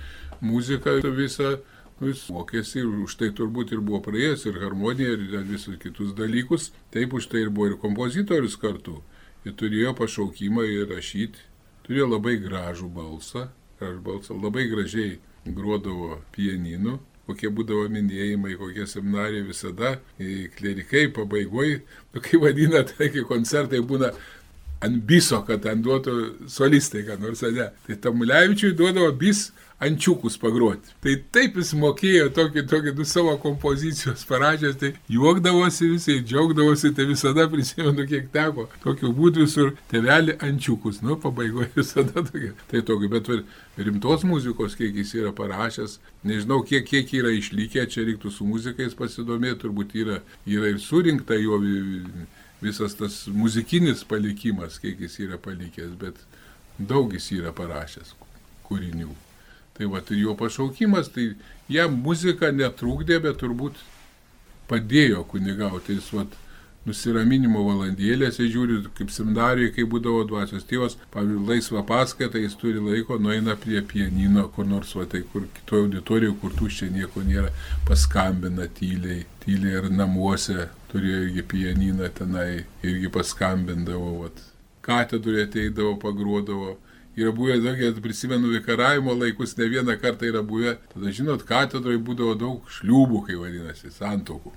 muziką 0.41 0.99
visą 1.17 1.59
jis 2.09 2.23
mokėsi 2.33 2.81
ir 2.81 2.89
už 3.05 3.17
tai 3.21 3.29
turbūt 3.37 3.75
ir 3.75 3.83
buvo 3.85 4.01
praėjęs 4.07 4.47
ir 4.49 4.61
harmoniją 4.63 5.17
ir 5.17 5.45
visus 5.49 5.77
kitus 5.83 6.15
dalykus. 6.17 6.71
Taip 6.95 7.13
už 7.19 7.29
tai 7.33 7.45
ir 7.45 7.53
buvo 7.53 7.71
ir 7.71 7.77
kompozitorius 7.83 8.57
kartu. 8.61 9.03
Ir 9.45 9.57
turėjo 9.61 9.93
pašaukimą 9.99 10.65
ir 10.69 10.89
rašyti. 10.95 11.45
Turėjo 11.85 12.09
labai 12.15 12.39
gražų 12.41 12.89
balsą. 12.95 13.49
Aš 13.81 14.01
balsą 14.05 14.37
labai 14.37 14.67
gražiai 14.73 15.19
grodavo 15.45 16.21
pianinu 16.33 16.99
kokie 17.31 17.51
būdavo 17.55 17.87
minėjimai, 17.93 18.57
kokie 18.59 18.87
seminarijai 18.91 19.47
visada, 19.47 19.95
klerikai 20.57 21.07
pabaigoje, 21.15 21.81
nu, 22.15 22.23
kai 22.25 22.41
vadina, 22.43 22.83
tai 22.87 23.11
kai 23.15 23.25
koncertai 23.29 23.83
būna 23.87 24.13
ant 24.85 25.03
biso, 25.07 25.43
kad 25.47 25.65
ten 25.67 25.83
duotų 25.85 26.47
solistai, 26.51 27.05
ką 27.09 27.19
nors 27.21 27.43
ne. 27.45 27.71
Tai 27.87 27.99
Tamulevičiui 28.07 28.77
duodavo 28.77 29.13
bis 29.19 29.51
ančiukus 29.81 30.37
pagroti. 30.37 30.93
Tai 31.01 31.15
taip 31.33 31.57
jis 31.57 31.73
mokėjo 31.81 32.29
tokį, 32.37 32.65
tokį 32.69 32.93
du 32.99 33.05
savo 33.09 33.33
kompozicijos 33.41 34.27
parašęs, 34.29 34.77
tai 34.81 34.91
juokdavosi 35.13 35.89
visai, 35.95 36.19
džiaugdavosi, 36.21 36.93
tai 36.97 37.07
visada 37.09 37.47
prisimenu, 37.49 38.05
kiek 38.09 38.29
teko. 38.35 38.67
Tokiu 38.85 39.15
būdu 39.17 39.47
visur 39.47 39.73
tevelį 39.93 40.37
ančiukus, 40.45 41.01
nu, 41.05 41.17
pabaigoje 41.23 41.71
visada 41.81 42.25
tokia. 42.27 42.53
Tai 42.73 42.85
tokia, 42.91 43.13
bet 43.15 43.33
rimtos 43.89 44.27
muzikos, 44.29 44.77
kiek 44.77 45.01
jis 45.01 45.15
yra 45.23 45.33
parašęs, 45.37 45.97
nežinau, 46.29 46.61
kiek, 46.69 46.85
kiek 46.89 47.17
yra 47.23 47.33
išlikę, 47.33 47.87
čia 47.89 48.05
reiktų 48.05 48.35
su 48.37 48.49
muzikais 48.49 48.97
pasidomėti, 48.99 49.63
turbūt 49.65 49.97
yra, 49.97 50.21
yra 50.45 50.75
ir 50.75 50.85
surinkta 50.85 51.41
jo 51.41 51.57
visas 52.61 52.95
tas 52.99 53.23
muzikinis 53.33 54.05
palikimas, 54.05 54.79
kiek 54.83 55.01
jis 55.01 55.19
yra 55.25 55.39
palikęs, 55.41 55.97
bet 56.01 56.21
daug 56.79 57.13
jis 57.17 57.31
yra 57.39 57.55
parašęs 57.57 58.15
kūrinių. 58.69 59.15
Tai 59.77 59.89
va, 59.89 60.03
ir 60.13 60.21
jo 60.27 60.37
pašaukimas, 60.37 61.09
tai 61.15 61.31
jam 61.73 61.97
muzika 62.05 62.51
netrūkdė, 62.53 63.21
bet 63.25 63.41
turbūt 63.41 63.81
padėjo 64.69 65.25
kunigauti. 65.31 65.97
Jis 65.97 66.11
va, 66.13 66.27
nusiraminimo 66.91 67.63
valandėlėse 67.67 68.49
žiūri, 68.51 68.81
kaip 68.99 69.13
seminarijoje, 69.15 69.73
kai 69.77 69.87
būdavo 69.95 70.25
dvasios 70.29 70.67
tėvas, 70.69 70.99
pavyzdžiui, 71.15 71.47
laisvą 71.49 71.85
paskaitą, 71.89 72.43
jis 72.43 72.59
turi 72.61 72.83
laiko, 72.83 73.19
nueina 73.23 73.57
prie 73.61 73.81
pianino, 73.87 74.49
kur 74.55 74.69
nors, 74.69 74.93
va, 74.99 75.07
tai 75.11 75.23
kur 75.33 75.47
kitoje 75.57 75.87
auditorijoje, 75.87 76.37
kur 76.43 76.55
tuščia 76.59 76.91
nieko 76.95 77.25
nėra, 77.27 77.55
paskambina 77.89 78.69
tyliai, 78.81 79.25
tyliai 79.45 79.81
ir 79.81 79.91
namuose 79.95 80.69
turėjo 80.93 81.25
irgi 81.29 81.47
pianiną 81.55 82.13
tenai, 82.19 82.65
irgi 82.85 83.11
paskambindavo, 83.15 84.15
va, 84.25 84.31
katedroje 84.85 85.49
ateidavo, 85.49 85.97
pagruodavo 86.03 86.77
yra 87.17 87.33
buvę 87.33 87.59
tokie, 87.63 87.93
prisimenu, 88.03 88.53
vikaravimo 88.55 89.15
laikus, 89.15 89.57
ne 89.59 89.69
vieną 89.69 89.97
kartą 90.01 90.29
yra 90.31 90.43
buvę, 90.47 90.77
tada 90.95 91.13
žinot, 91.13 91.45
katedroje 91.49 92.01
būdavo 92.07 92.37
daug 92.39 92.73
šliūbų, 92.79 93.27
kai 93.27 93.39
vadinasi, 93.41 93.93
santokų. 93.95 94.55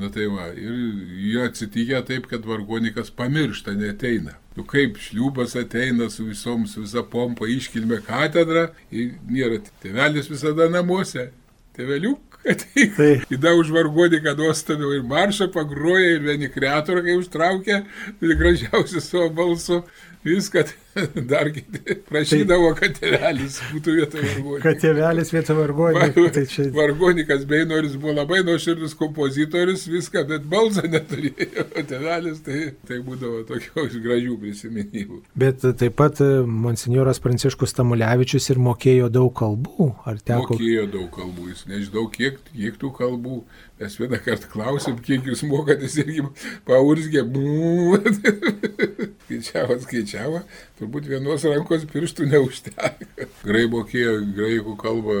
Na 0.00 0.08
tai 0.12 0.30
va, 0.32 0.46
ir 0.56 0.76
jie 1.20 1.42
atsitikė 1.44 1.98
taip, 2.08 2.28
kad 2.30 2.46
vargonikas 2.48 3.10
pamiršta, 3.12 3.74
neteina. 3.76 4.38
Nu 4.56 4.64
kaip 4.68 4.96
šliūbas 5.00 5.52
ateina 5.60 6.08
su 6.10 6.24
visom, 6.30 6.64
su 6.70 6.86
visa 6.86 7.04
pompa 7.06 7.48
iškilme 7.50 8.00
katedrą 8.06 8.70
ir 8.90 9.18
nėra 9.28 9.60
tėvelis 9.82 10.30
visada 10.32 10.70
namuose. 10.72 11.28
Tėveliuk 11.76 12.30
ateik. 12.48 12.96
Tai. 12.96 13.10
Įda 13.36 13.52
už 13.60 13.70
vargoniką 13.76 14.34
nuostabiau 14.38 14.94
ir 14.96 15.04
maršą 15.06 15.50
pagroja 15.54 16.16
ir 16.16 16.24
vieni 16.24 16.48
kreatorą, 16.52 17.04
kai 17.04 17.18
užtraukia, 17.20 17.82
tai 18.20 18.38
gražiausiu 18.40 19.04
savo 19.04 19.28
balsu, 19.36 19.82
viską. 20.26 20.64
Dar 21.30 21.50
kiti 21.54 21.94
prašydavo, 22.08 22.72
kad 22.78 22.96
tėvelis 22.98 23.60
būtų 23.70 23.92
vietoj 23.94 24.24
vargonikų. 24.24 24.62
Kad 24.64 24.80
tėvelis 24.82 25.30
vietoj 25.34 25.56
vargonikų. 25.60 26.24
Tai 26.34 26.42
čia... 26.50 26.66
Vargonikas 26.74 27.44
Beinoris 27.50 27.94
buvo 28.00 28.16
labai 28.16 28.40
nuoširdus 28.46 28.96
kompozitorius, 28.98 29.86
viską, 29.90 30.24
bet 30.30 30.48
balsą 30.50 30.88
neturėjo. 30.90 31.66
O 31.78 31.84
tėvelis 31.92 32.42
tai, 32.46 32.60
tai 32.88 33.00
būdavo 33.06 33.44
tokių 33.50 34.02
gražių 34.02 34.36
prisiminimų. 34.42 35.22
Bet 35.38 35.62
taip 35.62 35.96
pat 36.00 36.22
e, 36.24 36.30
monsinjoras 36.66 37.22
Pranciškus 37.22 37.76
Tamulevičius 37.78 38.50
ir 38.50 38.62
mokėjo 38.62 39.12
daug 39.14 39.30
kalbų. 39.38 39.92
Ar 40.10 40.18
teko? 40.18 40.56
Mokėjo 40.56 40.88
daug 40.90 41.10
kalbų, 41.14 41.52
jis 41.52 41.66
nežinau, 41.70 42.08
kiek, 42.10 42.42
kiek 42.50 42.80
tų 42.82 42.94
kalbų. 42.98 43.44
Mes 43.80 43.96
vieną 43.96 44.18
kartą 44.24 44.50
klausėm, 44.52 44.98
kiek 45.00 45.24
jūs 45.30 45.44
mokatės 45.48 45.96
irgi 46.02 46.26
paurzgė. 46.68 47.24
skaičiavo, 49.30 49.78
skaičiavo, 49.80 50.40
turbūt 50.78 51.06
vienos 51.10 51.44
rankos 51.46 51.86
pirštų 51.90 52.26
neužteko. 52.30 53.26
Grai 53.44 53.64
mokėjo 53.70 54.14
graikų 54.36 54.74
kalbą, 54.80 55.16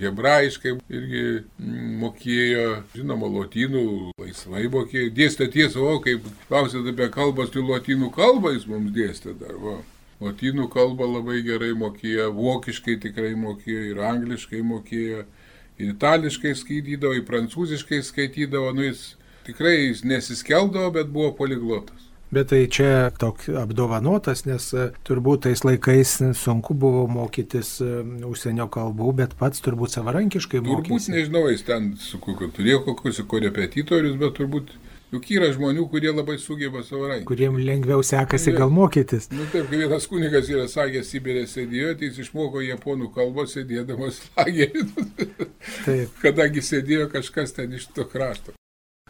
hebrajiškai 0.00 0.74
irgi 0.88 1.24
mokėjo, 2.00 2.66
žinoma, 2.96 3.28
lotynų, 3.30 3.84
laisvai 4.20 4.66
mokėjo. 4.72 5.12
Dėstė 5.16 5.50
tiesą, 5.52 5.84
o 5.84 6.00
kaip 6.04 6.24
klausėte 6.48 6.94
apie 6.94 7.10
kalbas, 7.12 7.52
tai 7.54 7.64
lotynų 7.64 8.10
kalbą 8.16 8.54
jis 8.56 8.66
mums 8.70 8.94
dėstė 8.96 9.36
dar. 9.40 9.56
Va. 9.60 9.80
Lotynų 10.20 10.66
kalbą 10.72 11.06
labai 11.08 11.40
gerai 11.44 11.72
mokėjo, 11.78 12.30
vokiškai 12.36 12.98
tikrai 13.00 13.32
mokėjo 13.40 13.86
ir 13.92 14.02
angliškai 14.04 14.60
mokėjo 14.66 15.24
ir 15.80 15.94
itališkai 15.94 16.54
skaitydavo, 16.58 17.16
ir 17.16 17.26
prancūziškai 17.28 18.02
skaitydavo, 18.06 18.70
nu 18.76 18.86
jis 18.86 19.14
tikrai 19.46 19.76
jis 19.88 20.04
nesiskeldavo, 20.04 20.92
bet 20.98 21.10
buvo 21.12 21.32
poliglotas. 21.38 22.10
Bet 22.30 22.52
tai 22.52 22.60
čia 22.70 23.10
toks 23.18 23.48
apdovanotas, 23.58 24.44
nes 24.46 24.68
e, 24.70 24.84
turbūt 25.06 25.48
tais 25.48 25.64
laikais 25.66 26.12
sunku 26.38 26.76
buvo 26.78 27.08
mokytis 27.10 27.72
e, 27.82 27.88
užsienio 28.28 28.68
kalbų, 28.70 29.08
bet 29.18 29.34
pats 29.40 29.64
turbūt 29.64 29.96
savarankiškai 29.96 30.60
mokėsi. 30.62 30.84
Turbūt 30.86 31.08
nežinau, 31.16 31.42
jis 31.50 31.66
ten 31.66 31.88
su 31.98 32.20
kokiu 32.22 32.52
turėjo 32.54 32.84
kokius 32.86 33.18
korepetitorius, 33.32 34.14
bet 34.20 34.38
turbūt 34.38 34.70
Juk 35.10 35.26
yra 35.34 35.48
žmonių, 35.50 35.88
kurie 35.90 36.12
labai 36.14 36.36
sugeba 36.38 36.84
savarankiškai. 36.86 37.26
Kuriem 37.26 37.56
lengviau 37.66 38.04
sekasi 38.06 38.52
gal 38.54 38.70
mokytis. 38.70 39.26
Nu 39.34 39.42
taip, 39.50 39.66
kaip 39.66 39.74
vienas 39.74 40.06
kunigas 40.06 40.50
yra 40.52 40.68
sakęs, 40.70 41.10
Sibirė 41.10 41.42
sėdėjo, 41.50 41.96
tai 41.98 42.12
jis 42.12 42.20
išmoko 42.28 42.62
japonų 42.62 43.10
kalbos 43.16 43.56
sėdėdamas 43.56 44.22
lagerį. 44.38 44.86
Taip. 45.82 46.14
Kadangi 46.22 46.62
sėdėjo 46.62 47.10
kažkas 47.10 47.58
ten 47.58 47.74
iš 47.74 47.90
to 47.96 48.06
krašto. 48.06 48.54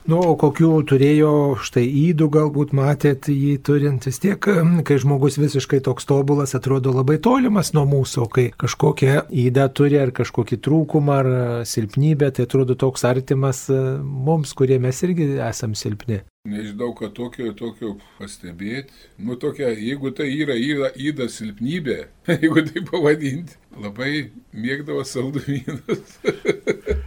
Nu, 0.09 0.17
o 0.33 0.33
kokių 0.41 0.71
turėjo 0.89 1.33
štai 1.61 1.85
įdų, 1.85 2.31
galbūt 2.33 2.73
matėt 2.77 3.29
jį 3.29 3.59
turint 3.65 4.07
vis 4.09 4.19
tiek, 4.23 4.41
kai 4.87 4.97
žmogus 5.03 5.37
visiškai 5.41 5.83
toks 5.85 6.09
tobulas, 6.09 6.55
atrodo 6.57 6.95
labai 6.95 7.19
tolimas 7.23 7.75
nuo 7.77 7.85
mūsų, 7.91 8.27
kai 8.33 8.47
kažkokią 8.57 9.27
įdą 9.45 9.69
turi 9.77 10.01
ar 10.01 10.15
kažkokį 10.17 10.61
trūkumą 10.65 11.19
ar 11.21 11.31
silpnybę, 11.69 12.33
tai 12.33 12.49
atrodo 12.49 12.79
toks 12.81 13.05
artimas 13.05 13.67
e, 13.69 13.79
mums, 14.01 14.57
kurie 14.57 14.81
mes 14.81 15.05
irgi 15.05 15.35
esam 15.51 15.77
silpni. 15.77 16.23
Nežinau, 16.49 16.95
kad 16.97 17.11
tokio, 17.13 17.51
tokio 17.53 17.91
pastebėti. 18.17 18.95
Nu, 19.21 19.35
tokia, 19.43 19.75
jeigu 19.77 20.09
tai 20.17 20.31
yra 20.33 20.55
įda, 20.57 20.89
įda 20.97 21.27
silpnybė, 21.29 21.97
jeigu 22.33 22.63
tai 22.65 22.81
pavadinti, 22.87 23.59
labai 23.77 24.31
mėgdavo 24.57 25.05
saldumynus. 25.05 26.17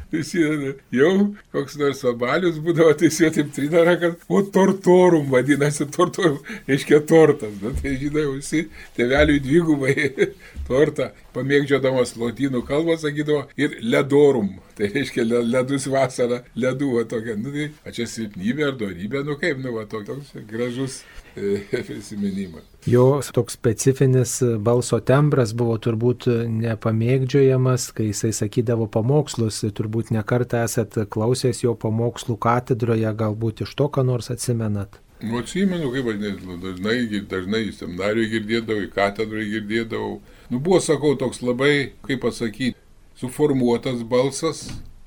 Jau 0.93 1.11
koks 1.49 1.75
nors 1.81 2.03
obalius 2.05 2.59
būdavo, 2.61 2.91
jau 2.93 3.29
taip 3.33 3.49
trinara, 3.55 3.95
kad, 3.97 4.19
o 4.29 4.43
tortorum 4.45 5.31
vadinasi, 5.31 5.87
tortorum, 5.89 6.37
reiškia 6.67 6.99
tortas. 7.09 7.55
Bet 7.61 7.81
tai 7.81 7.95
žinai, 7.97 8.27
visi 8.35 8.67
teveliui 8.93 9.41
dvigubai 9.41 9.95
tortą, 10.69 11.09
pamėgdžiodamas 11.33 12.13
lotynų 12.21 12.61
kalbą, 12.67 12.99
sakydavo, 13.01 13.47
ir 13.57 13.79
ledorum. 13.81 14.53
Tai 14.77 14.89
reiškia 14.93 15.25
ledus 15.25 15.89
vasarą, 15.89 16.43
ledų, 16.57 16.91
va 16.99 17.07
tokia, 17.09 17.33
nu 17.37 17.53
tai, 17.53 17.71
a 17.81 17.93
čia 17.93 18.05
silpnybė 18.09 18.69
ar 18.69 18.77
dorybė, 18.77 19.22
nu 19.23 19.37
kaip, 19.39 19.59
nu 19.63 19.73
va 19.75 19.85
toks 19.89 20.33
gražus 20.49 21.01
e, 21.35 21.61
prisiminimas. 21.87 22.65
Jo 22.85 23.21
toks 23.35 23.55
specifinis 23.55 24.35
balso 24.59 24.99
tembras 24.99 25.53
buvo 25.55 25.77
turbūt 25.81 26.27
nepamėgdžiojamas, 26.49 27.91
kai 27.95 28.09
jisai 28.11 28.33
sakydavo 28.35 28.89
pamokslus, 28.91 29.61
turbūt 29.77 30.11
nekartą 30.15 30.65
esat 30.67 30.97
klausęs 31.13 31.63
jo 31.63 31.77
pamokslų 31.79 32.37
katedroje, 32.43 33.15
galbūt 33.23 33.63
iš 33.67 33.75
to, 33.79 33.89
ką 33.93 34.05
nors 34.07 34.31
atsimenat. 34.33 34.99
Nu, 35.23 35.37
atsimenu, 35.39 35.87
kaip 35.93 36.07
aš 36.11 36.17
dažnai, 36.59 36.97
dažnai 37.31 37.61
seminarijoje 37.71 38.31
girdėdavau, 38.33 38.87
katedroje 38.91 39.45
girdėdavau. 39.53 40.17
Nu, 40.51 40.59
buvo, 40.59 40.81
sakau, 40.83 41.13
toks 41.15 41.39
labai, 41.39 41.93
kaip 42.03 42.25
pasakyti, 42.25 42.75
suformuotas 43.21 44.03
balsas, 44.03 44.65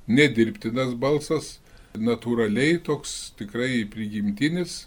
nedirbtinas 0.08 0.94
balsas, 0.96 1.58
natūraliai 2.02 2.78
toks 2.84 3.32
tikrai 3.38 3.84
prigimtinis, 3.90 4.86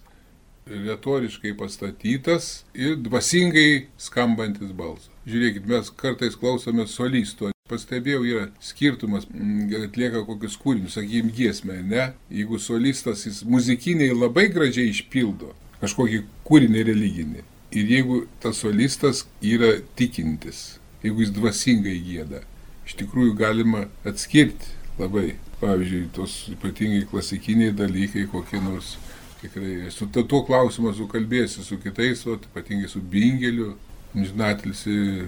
retoriškai 0.69 1.55
pastatytas 1.57 2.49
ir 2.77 2.97
dvasingai 3.01 3.87
skambantis 3.97 4.73
balsas. 4.75 5.09
Žiūrėkit, 5.29 5.65
mes 5.69 5.89
kartais 5.97 6.37
klausome 6.39 6.85
solisto. 6.89 7.51
Pastebėjau, 7.69 8.23
yra 8.25 8.45
skirtumas, 8.65 9.27
mm, 9.29 9.69
atlieka 9.85 10.23
kokius 10.25 10.55
kūrinius, 10.57 10.95
sakykim, 10.97 11.29
giesmę, 11.29 11.75
ne? 11.85 12.07
Jeigu 12.33 12.57
solistas 12.57 13.27
jis 13.27 13.43
muzikiniai 13.45 14.15
labai 14.15 14.47
gražiai 14.49 14.89
išpildo 14.89 15.53
kažkokį 15.79 16.23
kūrinį 16.47 16.85
religinį. 16.87 17.45
Ir 17.77 17.91
jeigu 17.93 18.23
tas 18.41 18.63
solistas 18.63 19.27
yra 19.45 19.75
tikintis, 19.99 20.79
jeigu 21.03 21.21
jis 21.21 21.35
dvasingai 21.35 21.99
gėda, 22.01 22.41
iš 22.89 22.97
tikrųjų 23.03 23.37
galima 23.37 23.85
atskirti 24.01 24.78
labai. 24.99 25.35
Pavyzdžiui, 25.59 26.05
tos 26.15 26.33
ypatingai 26.53 27.03
klasikiniai 27.09 27.73
dalykai, 27.75 28.23
kokie 28.31 28.61
nors 28.63 28.93
tikrai. 29.41 29.89
Su 29.91 30.07
tuo 30.07 30.43
klausimu 30.47 30.93
sukalbėsi 30.95 31.65
su 31.65 31.75
kitais, 31.83 32.21
o 32.27 32.37
ypatingai 32.37 32.87
su 32.87 33.01
Bingeliu, 33.03 33.73
žinatilsi 34.15 35.27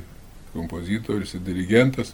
kompozitorius 0.54 1.36
ir 1.36 1.44
dirigentas, 1.44 2.14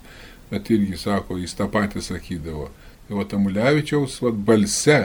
bet 0.49 0.71
irgi 0.73 0.97
sako, 0.97 1.37
jis 1.37 1.53
tą 1.59 1.69
patį 1.69 2.01
sakydavo. 2.07 2.71
Tai 3.05 3.19
va 3.19 3.27
Tamulevičiaus 3.29 4.17
va, 4.25 4.33
balse, 4.49 4.97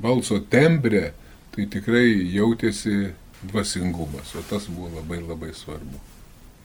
balso 0.00 0.40
tembre, 0.50 1.10
tai 1.52 1.68
tikrai 1.76 2.08
jautėsi 2.32 3.12
dvasingumas, 3.44 4.32
o 4.32 4.42
tas 4.48 4.72
buvo 4.72 4.94
labai 4.96 5.20
labai 5.20 5.52
svarbu 5.52 6.00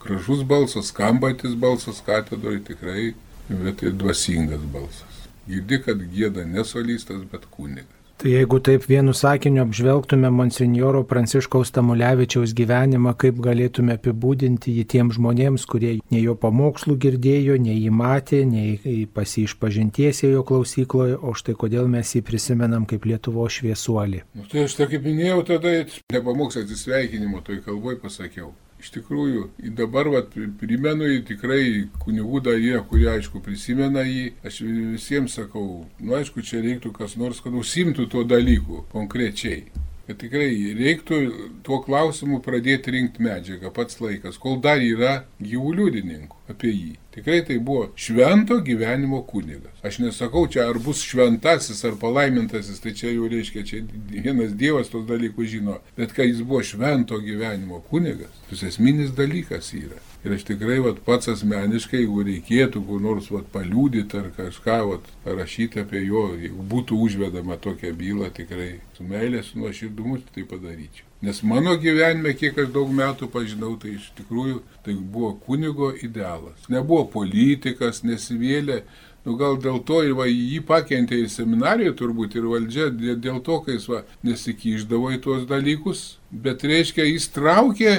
gražus 0.04 0.44
balsas, 0.44 0.86
skambantis 0.86 1.56
balsas 1.56 2.02
katedroje 2.06 2.64
tikrai, 2.64 3.14
bet 3.50 3.84
ir 3.84 3.96
dvasingas 4.00 4.66
balsas. 4.74 5.24
Girdi, 5.50 5.80
kad 5.82 6.04
gėda 6.14 6.46
ne 6.46 6.66
solistas, 6.66 7.24
bet 7.32 7.48
kunigas. 7.54 7.96
Tai 8.20 8.28
jeigu 8.34 8.58
taip 8.60 8.84
vienu 8.84 9.14
sakiniu 9.16 9.62
apžvelgtume 9.64 10.28
monsinjoro 10.36 11.06
Pranciškaus 11.08 11.70
Tamulevičiaus 11.72 12.52
gyvenimą, 12.52 13.14
kaip 13.16 13.40
galėtume 13.46 13.96
apibūdinti 13.96 14.74
jį 14.76 14.84
tiems 14.92 15.16
žmonėms, 15.16 15.64
kurie 15.72 15.94
nei 16.12 16.26
jo 16.26 16.36
pamokslų 16.36 16.98
girdėjo, 17.00 17.56
nei 17.64 17.78
jį 17.80 17.94
matė, 17.96 18.42
nei 18.44 19.08
pas 19.16 19.38
jį 19.38 19.46
išpažinties 19.48 20.26
jo 20.28 20.44
klausykloje, 20.44 21.16
o 21.16 21.32
štai 21.32 21.56
kodėl 21.64 21.88
mes 21.88 22.12
jį 22.12 22.26
prisimenam 22.28 22.84
kaip 22.92 23.08
Lietuvo 23.08 23.48
šviesuolį. 23.48 24.26
Nu, 24.36 24.50
tai 24.52 24.68
aš 24.68 24.76
tą 24.82 24.92
kaip 24.92 25.08
minėjau, 25.08 25.46
tada 25.54 25.78
ne 25.88 26.26
pamokslas 26.28 26.68
atsisveikinimo 26.68 27.40
toj 27.48 27.64
kalboj 27.70 28.02
pasakiau. 28.04 28.52
Iš 28.80 28.94
tikrųjų, 28.96 29.44
dabar 29.76 30.08
vat, 30.14 30.36
primenu 30.62 31.10
jį 31.10 31.20
tikrai 31.28 31.64
kunigų 32.00 32.40
dar 32.46 32.56
jie, 32.56 32.78
kurie 32.88 33.10
aišku 33.12 33.42
prisimena 33.44 34.06
jį. 34.08 34.30
Aš 34.48 34.62
visiems 34.64 35.36
sakau, 35.36 35.84
nu 36.00 36.16
aišku, 36.16 36.46
čia 36.48 36.64
reiktų 36.64 36.94
kas 36.96 37.18
nors, 37.20 37.44
kad 37.44 37.58
užsimtų 37.60 38.08
tuo 38.14 38.24
dalyku 38.24 38.86
konkrečiai. 38.94 39.66
Kad 40.08 40.24
tikrai 40.24 40.50
reiktų 40.80 41.20
tuo 41.68 41.84
klausimu 41.84 42.40
pradėti 42.46 42.96
rinkti 42.96 43.28
medžiagą. 43.28 43.74
Pats 43.76 44.00
laikas, 44.02 44.40
kol 44.42 44.58
dar 44.64 44.80
yra 44.82 45.26
gyvų 45.44 45.76
liudininkų 45.84 46.39
apie 46.50 46.72
jį. 46.74 46.96
Tikrai 47.14 47.40
tai 47.46 47.58
buvo 47.60 47.90
švento 48.00 48.60
gyvenimo 48.66 49.22
kunigas. 49.28 49.74
Aš 49.86 50.00
nesakau 50.04 50.46
čia, 50.52 50.68
ar 50.70 50.80
bus 50.84 51.02
šventasis 51.04 51.82
ar 51.88 51.98
palaimintasis, 52.02 52.82
tai 52.84 52.94
čia 52.98 53.14
jau 53.14 53.30
reiškia, 53.32 53.66
čia 53.66 53.82
vienas 54.10 54.54
Dievas 54.60 54.92
tos 54.94 55.08
dalykus 55.10 55.50
žino, 55.54 55.80
bet 55.98 56.14
kai 56.16 56.30
jis 56.30 56.44
buvo 56.44 56.62
švento 56.64 57.20
gyvenimo 57.24 57.82
kunigas, 57.90 58.32
tas 58.50 58.64
esminis 58.70 59.16
dalykas 59.18 59.74
yra. 59.78 60.00
Ir 60.26 60.36
aš 60.36 60.44
tikrai 60.50 60.80
vat, 60.84 60.98
pats 61.06 61.32
asmeniškai, 61.32 62.02
jeigu 62.04 62.24
reikėtų 62.28 62.82
kur 62.88 63.04
nors 63.04 63.30
vat, 63.32 63.48
paliūdyti 63.54 64.20
ar 64.20 64.32
kažką 64.36 64.80
vat, 64.92 65.12
parašyti 65.24 65.86
apie 65.86 66.04
jo, 66.04 66.26
jeigu 66.36 66.66
būtų 66.74 67.00
užvedama 67.08 67.60
tokia 67.64 67.94
byla, 67.96 68.32
tikrai 68.36 68.74
su 68.98 69.08
meilė, 69.08 69.46
su 69.48 69.62
nuoširdumu 69.64 70.20
tai 70.36 70.44
padaryčiau. 70.44 71.09
Nes 71.22 71.42
mano 71.44 71.74
gyvenime, 71.76 72.32
kiek 72.32 72.56
aš 72.62 72.70
daug 72.72 72.92
metų 72.96 73.28
pažinau, 73.34 73.74
tai 73.76 73.98
iš 73.98 74.06
tikrųjų 74.16 74.62
tai 74.86 74.94
buvo 74.96 75.34
kunigo 75.44 75.90
idealas. 75.92 76.70
Nebuvo 76.72 77.10
politikas, 77.12 78.06
nesivėlė. 78.08 78.86
Nu, 79.26 79.36
gal 79.36 79.60
dėl 79.60 79.82
to 79.84 80.00
ir 80.08 80.14
va, 80.16 80.30
jį 80.32 80.62
pakentė 80.64 81.20
ir 81.20 81.28
seminarijoje 81.34 81.98
turbūt 82.00 82.40
ir 82.40 82.48
valdžia, 82.48 82.88
dėl 82.96 83.42
to, 83.44 83.60
kai 83.66 83.76
jis 83.76 83.90
va, 83.92 84.00
nesikiždavo 84.24 85.12
į 85.18 85.20
tuos 85.28 85.44
dalykus, 85.50 86.06
bet 86.32 86.64
reiškia, 86.64 87.04
jis 87.10 87.28
traukė 87.36 87.98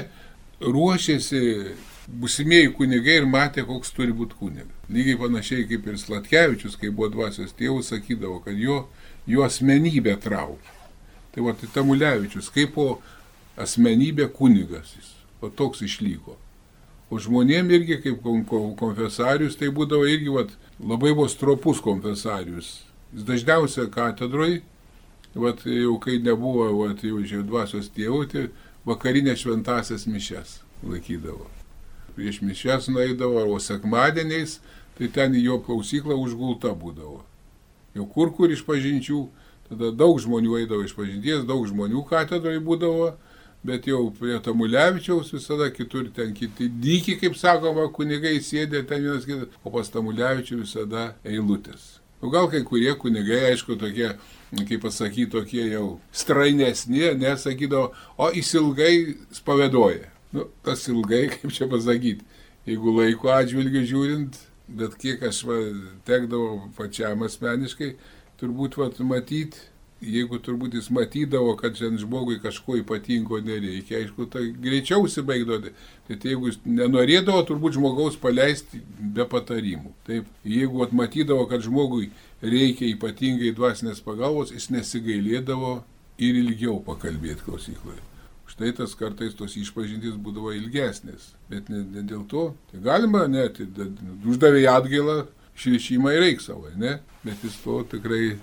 ruošėsi 0.64 1.44
busimieji 2.24 2.72
kunigai 2.80 3.20
ir 3.20 3.28
matė, 3.28 3.68
koks 3.68 3.92
turi 3.92 4.16
būti 4.16 4.40
kunigas. 4.40 4.72
Lygiai 4.88 5.20
panašiai 5.20 5.68
kaip 5.68 5.92
ir 5.92 6.00
Slatkevičius, 6.00 6.80
kai 6.80 6.88
buvo 6.88 7.12
dvasios 7.12 7.52
tėvų, 7.60 7.84
sakydavo, 7.84 8.40
kad 8.48 8.56
jo, 8.56 8.86
jo 9.28 9.44
asmenybė 9.44 10.16
traukia. 10.24 10.79
Tai 11.34 11.44
va, 11.46 11.54
tai 11.54 11.70
Tamulevičius, 11.74 12.50
kaip 12.52 12.74
po 12.74 12.86
asmenybė 13.60 14.30
kunigas 14.34 14.94
jis, 14.96 15.12
o 15.42 15.50
toks 15.50 15.84
išlygo. 15.86 16.36
O 17.10 17.18
žmonėm 17.18 17.70
irgi 17.74 17.98
kaip 18.04 18.22
konfesarius, 18.78 19.56
tai 19.58 19.70
būdavo 19.74 20.06
irgi 20.06 20.30
vat, 20.34 20.50
labai 20.78 21.12
buvo 21.14 21.28
stropus 21.30 21.82
konfesarius. 21.82 22.80
Jis 23.14 23.26
dažniausiai 23.26 23.90
katedroje, 23.90 24.60
vat, 25.34 25.64
jau 25.66 25.96
kai 26.02 26.18
nebuvo 26.22 26.68
vat, 26.84 27.02
jau 27.02 27.18
žiūrėjau 27.18 27.46
dvasios 27.48 27.90
tėvų, 27.94 28.20
tai 28.30 28.44
vakarinė 28.86 29.34
šventasias 29.38 30.06
mišes 30.10 30.60
laikydavo. 30.86 31.48
Prieš 32.14 32.40
mišes 32.46 32.88
naidavo, 32.90 33.42
o 33.54 33.58
sekmadieniais, 33.62 34.58
tai 34.98 35.10
ten 35.10 35.34
jo 35.38 35.58
klausykla 35.64 36.14
užgulta 36.18 36.72
būdavo. 36.76 37.20
Jau 37.94 38.06
kur 38.06 38.30
kur 38.34 38.52
iš 38.54 38.62
pažinčių, 38.66 39.24
tada 39.70 39.90
daug 39.94 40.18
žmonių 40.20 40.58
eidavo 40.60 40.84
iš 40.84 40.94
pažinties, 40.98 41.46
daug 41.48 41.64
žmonių 41.70 42.02
katedroje 42.10 42.60
būdavo, 42.66 43.12
bet 43.66 43.86
jau 43.88 44.08
prie 44.16 44.38
Tamulevičiaus 44.42 45.32
visada 45.34 45.70
kitur 45.72 46.08
ten 46.16 46.34
kiti 46.34 46.68
dyki, 46.68 47.16
kaip 47.20 47.36
sakoma, 47.38 47.86
kunigai 47.94 48.38
sėdė 48.44 48.82
ten 48.88 49.04
vienas 49.04 49.28
kitas, 49.28 49.48
o 49.64 49.72
pas 49.74 49.92
Tamulevičių 49.92 50.62
visada 50.64 51.10
eilutės. 51.24 52.00
Nu, 52.20 52.28
gal 52.32 52.50
kai 52.52 52.60
kurie 52.68 52.92
kunigai, 53.00 53.46
aišku, 53.48 53.78
tokie, 53.80 54.10
kaip 54.52 54.82
pasakyti, 54.84 55.30
tokie 55.32 55.64
jau 55.70 56.00
strainesni, 56.12 57.06
nesakydavo, 57.16 57.94
o 58.20 58.28
jis 58.34 58.52
ilgai 58.60 58.94
spavedoja. 59.32 60.10
Nu, 60.36 60.44
tas 60.64 60.84
ilgai, 60.88 61.28
kaip 61.36 61.54
čia 61.56 61.68
pasakyti, 61.70 62.26
jeigu 62.68 62.96
laiko 62.98 63.32
atžvilgiu 63.32 63.86
žiūrint, 63.88 64.36
bet 64.80 64.96
kiek 65.00 65.22
aš 65.26 65.42
va, 65.48 65.58
tekdavo 66.06 66.70
pačiam 66.76 67.24
asmeniškai, 67.26 67.94
turbūt 68.40 68.78
va, 68.80 68.88
matyti, 69.06 69.70
jeigu 70.00 70.38
turbūt 70.40 70.74
jis 70.78 70.88
matydavo, 70.96 71.52
kad 71.60 71.76
šiandien 71.76 72.00
žmogui 72.06 72.38
kažko 72.40 72.78
ypatingo 72.80 73.40
nereikia, 73.44 74.00
aišku, 74.00 74.26
tai 74.32 74.46
greičiau 74.56 75.04
užsibaigdavo. 75.04 75.72
Tai 76.08 76.18
jeigu 76.24 76.48
jis 76.48 76.60
nenorėdavo 76.64 77.42
turbūt 77.48 77.76
žmogaus 77.76 78.16
paleisti 78.20 78.80
be 78.98 79.26
patarimų. 79.28 79.92
Taip, 80.08 80.28
jeigu 80.48 80.88
matydavo, 80.96 81.44
kad 81.50 81.64
žmogui 81.66 82.10
reikia 82.42 82.88
ypatingai 82.94 83.52
dvasinės 83.56 84.00
pagalbos, 84.04 84.54
jis 84.56 84.70
nesigailėdavo 84.72 85.80
ir 86.20 86.38
ilgiau 86.40 86.78
pakalbėti 86.84 87.44
klausykloje. 87.44 88.00
Štai 88.50 88.72
tas 88.74 88.96
kartais 88.98 89.36
tos 89.38 89.52
išpažintys 89.56 90.16
būdavo 90.18 90.50
ilgesnės, 90.56 91.30
bet 91.52 91.68
ne, 91.70 91.84
ne 91.84 92.02
dėl 92.02 92.24
to. 92.28 92.48
Tai 92.72 92.80
galima 92.88 93.26
net, 93.30 93.60
uždavė 94.26 94.64
atgailą, 94.72 95.20
šviešimą 95.60 96.14
ir 96.14 96.24
reik 96.24 96.40
savo, 96.44 96.70
ne? 96.80 96.98
Bet 97.24 97.44
jis 97.44 97.58
to 97.64 97.82
tikrai 97.90 98.36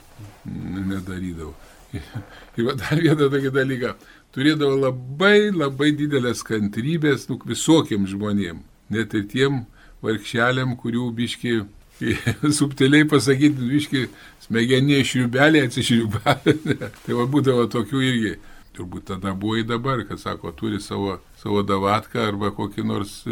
nedarydavo. 0.45 1.53
Ir 2.59 2.73
dar 2.77 2.99
vieną 2.99 3.29
tokį 3.31 3.51
dalyką. 3.55 3.93
Turėdavo 4.35 4.75
labai 4.81 5.49
labai 5.55 5.93
didelės 5.97 6.43
kantrybės 6.45 7.25
nu, 7.31 7.39
visokiem 7.47 8.05
žmonėm. 8.09 8.59
Net 8.93 9.15
ir 9.17 9.23
tiem 9.31 9.63
vargšeliam, 10.03 10.75
kurių 10.79 11.07
biški, 11.15 11.55
subtiliai 12.59 13.07
pasakyti, 13.09 13.69
biški 13.71 14.03
smegenė 14.45 14.99
šriubelė 15.07 15.63
atsišriubelė. 15.67 16.77
tai 17.05 17.17
va 17.17 17.25
būdavo 17.25 17.65
tokių 17.73 18.03
irgi. 18.11 18.35
Turbūt 18.77 19.07
tada 19.09 19.33
buvo 19.33 19.57
į 19.57 19.65
dabar, 19.71 20.03
kad 20.05 20.21
sako, 20.21 20.51
turi 20.53 20.77
savo, 20.83 21.17
savo 21.41 21.63
davatką 21.65 22.27
arba 22.29 22.51
kokį 22.53 22.85
nors 22.85 23.23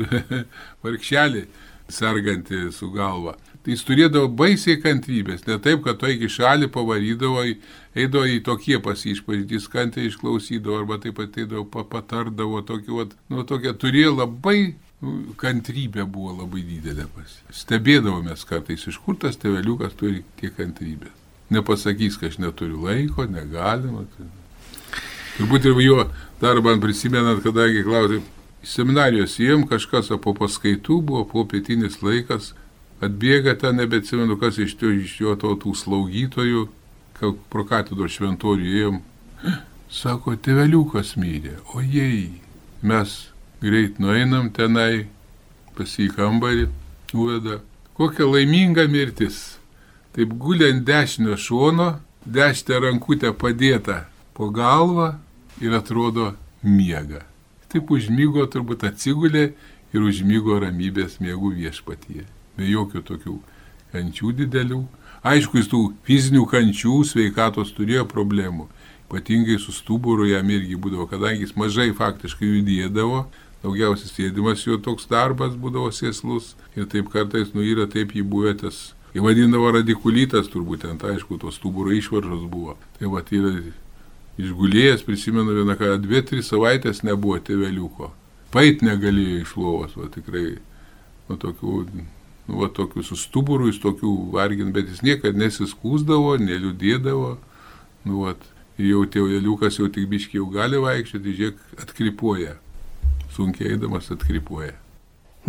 vargšelį 0.84 1.46
sergantį 1.92 2.70
su 2.74 2.90
galva. 2.94 3.36
Tai 3.66 3.74
jis 3.74 3.82
turėdavo 3.82 4.30
baisiai 4.38 4.78
kantrybės, 4.78 5.48
ne 5.48 5.58
taip, 5.58 5.82
kad 5.86 5.98
to 5.98 6.10
iki 6.14 6.30
šalį 6.30 6.70
pavarydavo, 6.74 7.42
eidavo 7.98 8.28
į 8.30 8.44
tokie 8.46 8.78
pasišpaždys, 8.78 9.66
kantriai 9.74 10.12
išklausydavo, 10.12 10.84
arba 10.84 11.00
taip 11.02 11.18
pat 11.18 11.40
eidavo, 11.42 11.66
patardavo, 11.90 12.62
tokiu, 12.68 13.08
nu, 13.34 13.46
tokia 13.50 13.74
turėjo 13.74 14.14
labai 14.20 14.76
nu, 15.02 15.16
kantrybė 15.42 16.06
buvo 16.06 16.36
labai 16.44 16.62
didelė 16.68 17.08
pas. 17.16 17.40
Stebėdavomės 17.64 18.46
kartais, 18.46 18.86
iš 18.86 19.02
kur 19.02 19.18
tas 19.22 19.42
teveliukas 19.42 19.98
turi 19.98 20.22
tiek 20.40 20.54
kantrybės. 20.58 21.14
Nepasakys, 21.54 22.20
kad 22.22 22.34
aš 22.34 22.40
neturiu 22.42 22.86
laiko, 22.86 23.26
negalima. 23.30 24.06
Turbūt 25.36 25.68
ir 25.70 25.82
jo 25.84 26.06
darbą 26.42 26.78
prisimenat, 26.82 27.42
kadangi 27.44 27.84
klausė, 27.86 28.22
seminarijos 28.66 29.38
jiem 29.40 29.66
kažkas 29.70 30.10
po 30.22 30.34
paskaitų 30.38 31.02
buvo, 31.06 31.26
po 31.30 31.46
pietinis 31.46 32.02
laikas, 32.02 32.54
atbėga 33.04 33.56
ten, 33.62 33.78
nebeatsimenu, 33.80 34.38
kas 34.42 34.58
iš, 34.62 34.76
to, 34.80 34.90
iš 34.90 35.20
jo 35.22 35.36
tautų 35.40 35.76
slaugytojų, 35.78 36.66
pro 37.52 37.66
katedro 37.68 38.10
šventorių 38.12 38.72
ėjom, 38.80 39.02
sako, 40.02 40.36
teveliukas 40.36 41.14
mylė, 41.20 41.60
ojei, 41.78 42.42
mes 42.82 43.16
greit 43.62 44.00
nueinam 44.02 44.50
tenai, 44.54 45.06
pasi 45.78 46.08
į 46.08 46.16
kambarį, 46.16 46.66
nuveda, 47.14 47.60
kokia 47.96 48.28
laiminga 48.28 48.88
mirtis. 48.92 49.60
Taip 50.16 50.32
guliant 50.40 50.86
dešinio 50.88 51.36
šono, 51.36 51.98
dešinę 52.26 52.80
rankutę 52.88 53.34
padėta 53.36 54.06
po 54.36 54.48
galvą 54.50 55.14
ir 55.60 55.76
atrodo 55.76 56.34
miega. 56.64 57.26
Taip 57.76 57.90
užmygo, 57.92 58.46
turbūt 58.48 58.86
atsigulė 58.88 59.50
ir 59.92 60.04
užmygo 60.08 60.62
ramybės 60.64 61.18
mėgų 61.20 61.50
viešpatyje 61.58 62.22
be 62.56 62.70
jokių 62.70 63.02
tokių 63.04 63.34
kančių 63.92 64.32
didelių. 64.38 64.78
Aišku, 65.28 65.60
jis 65.60 65.68
tų 65.74 65.82
fizinių 66.08 66.46
kančių, 66.48 67.02
sveikatos 67.10 67.74
turėjo 67.76 68.06
problemų. 68.08 68.70
Ypatingai 69.10 69.60
su 69.60 69.76
stuburu 69.76 70.30
jam 70.30 70.48
irgi 70.56 70.80
būdavo, 70.80 71.10
kadangi 71.12 71.44
jis 71.44 71.52
mažai 71.60 71.90
faktiškai 72.00 72.48
judėdavo, 72.54 73.26
daugiausiai 73.66 74.14
sėdimas 74.14 74.64
jo 74.64 74.80
toks 74.80 75.12
darbas 75.12 75.60
būdavo 75.60 75.92
sėslus 75.92 76.54
ir 76.80 76.88
taip 76.88 77.12
kartais 77.12 77.52
nuira 77.58 77.90
taip 77.92 78.16
jį 78.16 78.24
buvę 78.24 78.56
tas, 78.64 78.94
jį 79.12 79.28
vadindavo 79.28 79.76
radikulitas 79.76 80.48
turbūt, 80.54 80.88
ant 80.88 81.04
aišku, 81.04 81.42
tos 81.44 81.60
stuburo 81.60 81.92
išvaržos 81.92 82.48
buvo. 82.48 82.80
Tai 82.96 83.12
va, 83.12 83.28
yra 83.36 83.58
išgulėjęs, 84.42 85.06
prisimenu 85.08 85.56
vieną 85.56 85.78
kartą, 85.80 86.00
dvi, 86.04 86.22
tris 86.28 86.52
savaitės 86.52 87.04
nebuvo 87.08 87.40
tėveliuko. 87.44 88.12
Pait 88.56 88.84
negalėjo 88.86 89.42
iš 89.44 89.56
lovos, 89.60 89.96
va 90.00 90.10
tikrai, 90.12 90.58
nu 91.30 91.38
tokių 91.40 91.82
nu, 92.48 92.60
va, 92.60 92.70
tokiu 92.70 93.04
su 93.04 93.18
stuburu, 93.20 93.70
jis 93.72 93.82
tokių 93.84 94.14
vargin, 94.36 94.72
bet 94.76 94.90
jis 94.92 95.04
niekada 95.06 95.38
nesiskūsdavo, 95.40 96.36
neliūdėdavo. 96.44 97.36
Nu, 98.06 98.22
va, 98.22 98.36
jau 98.82 99.04
tėveliukas 99.10 99.80
jau 99.80 99.90
tik 99.90 100.08
biškiai 100.12 100.42
jau 100.42 100.50
gali 100.54 100.82
vaikščioti, 100.82 101.38
žiūrėk, 101.40 101.62
atkripuoja. 101.86 102.58
Sunkiai 103.36 103.74
eidamas 103.76 104.12
atkripuoja. 104.14 104.76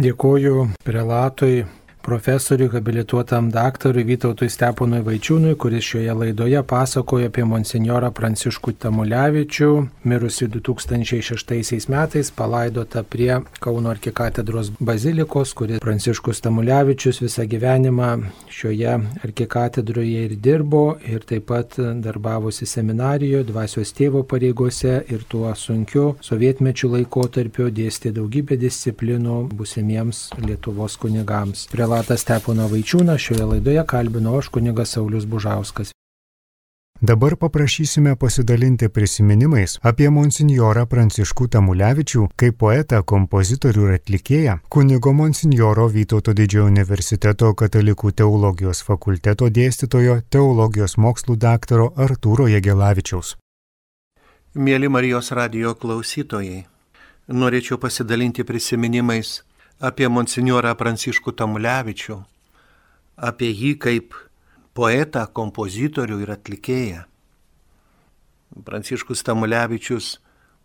Dėkoju 0.01 0.71
prelatui 0.85 1.67
profesoriui, 2.07 2.69
habilituotam 2.73 3.49
daktarui 3.51 4.05
Vytautui 4.07 4.47
Steponui 4.51 5.01
Vaičiūnui, 5.03 5.57
kuris 5.59 5.89
šioje 5.89 6.13
laidoje 6.15 6.61
pasakojo 6.63 7.27
apie 7.27 7.43
monsinjorą 7.43 8.13
Pranciškų 8.15 8.77
Tamulevičių, 8.85 9.71
mirusi 10.07 10.47
2006 10.55 11.91
metais, 11.91 12.31
palaidota 12.31 13.03
prie 13.03 13.41
Kauno 13.59 13.91
arkikatedros 13.91 14.71
bazilikos, 14.79 15.55
kuris 15.59 15.83
Pranciškus 15.83 16.45
Tamulevičius 16.45 17.19
visą 17.25 17.49
gyvenimą 17.51 18.13
šioje 18.55 18.95
arkikatedroje 19.27 20.23
ir 20.29 20.37
dirbo 20.47 20.85
ir 21.11 21.27
taip 21.27 21.49
pat 21.51 21.75
darbavosi 22.07 22.71
seminarijoje, 22.71 23.49
dvasios 23.51 23.91
tėvo 23.99 24.23
pareigose 24.31 25.01
ir 25.11 25.27
tuo 25.27 25.51
sunkiu 25.59 26.07
sovietmečių 26.23 26.93
laikotarpiu 26.95 27.69
dėstė 27.75 28.15
daugybę 28.15 28.59
disciplinų 28.63 29.43
busimiems 29.59 30.29
Lietuvos 30.47 30.95
kunigams. 31.03 31.67
Prie 31.75 31.91
prelatas 31.97 32.21
Stepono 32.21 32.67
Vaičiūną 32.69 33.15
šioje 33.17 33.45
laidoje 33.49 33.83
kalbino 33.89 34.35
aš 34.37 34.49
kunigas 34.53 34.91
Saulis 34.93 35.25
Bužauskas. 35.25 35.93
Dabar 37.01 37.37
paprašysime 37.37 38.17
pasidalinti 38.17 38.89
prisiminimais 38.89 39.79
apie 39.83 40.11
monsinjorą 40.11 40.85
Pranciškų 40.93 41.49
Tamulevičių 41.55 42.27
kaip 42.37 42.59
poetą, 42.61 43.01
kompozitorių 43.03 43.87
ir 43.89 43.95
atlikėją, 43.97 44.59
kunigo 44.69 45.13
monsinjoro 45.13 45.89
Vytauto 45.89 46.37
didžiojo 46.37 46.67
universiteto 46.67 47.55
katalikų 47.55 48.13
teologijos 48.13 48.83
fakulteto 48.85 49.49
dėstytojo, 49.49 50.21
teologijos 50.29 50.99
mokslų 51.01 51.37
daktaro 51.37 51.91
Artūro 51.97 52.49
Jegelavičiaus. 52.53 53.37
Mėly 54.55 54.93
Marijos 54.93 55.33
radio 55.33 55.73
klausytojai, 55.75 56.65
norėčiau 57.29 57.81
pasidalinti 57.81 58.45
prisiminimais 58.45 59.39
apie 59.81 60.09
monsinjorą 60.09 60.75
Pranciškų 60.79 61.33
Tamulevičių, 61.37 62.25
apie 63.17 63.51
jį 63.53 63.79
kaip 63.81 64.15
poetą, 64.77 65.27
kompozitorių 65.33 66.21
ir 66.25 66.31
atlikėją. 66.37 67.05
Pranciškus 68.65 69.23
Tamulevičius 69.27 70.19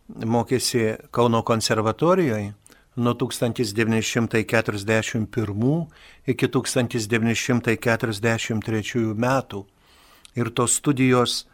mokėsi 0.08 0.98
Kauno 1.12 1.44
konservatorijoje, 1.44 2.54
nuo 2.96 3.14
1941 3.16 5.88
iki 6.28 6.48
1943 6.48 9.16
metų. 9.16 9.66
Ir 10.36 10.50
tos 10.56 10.76
studijos 10.80 11.48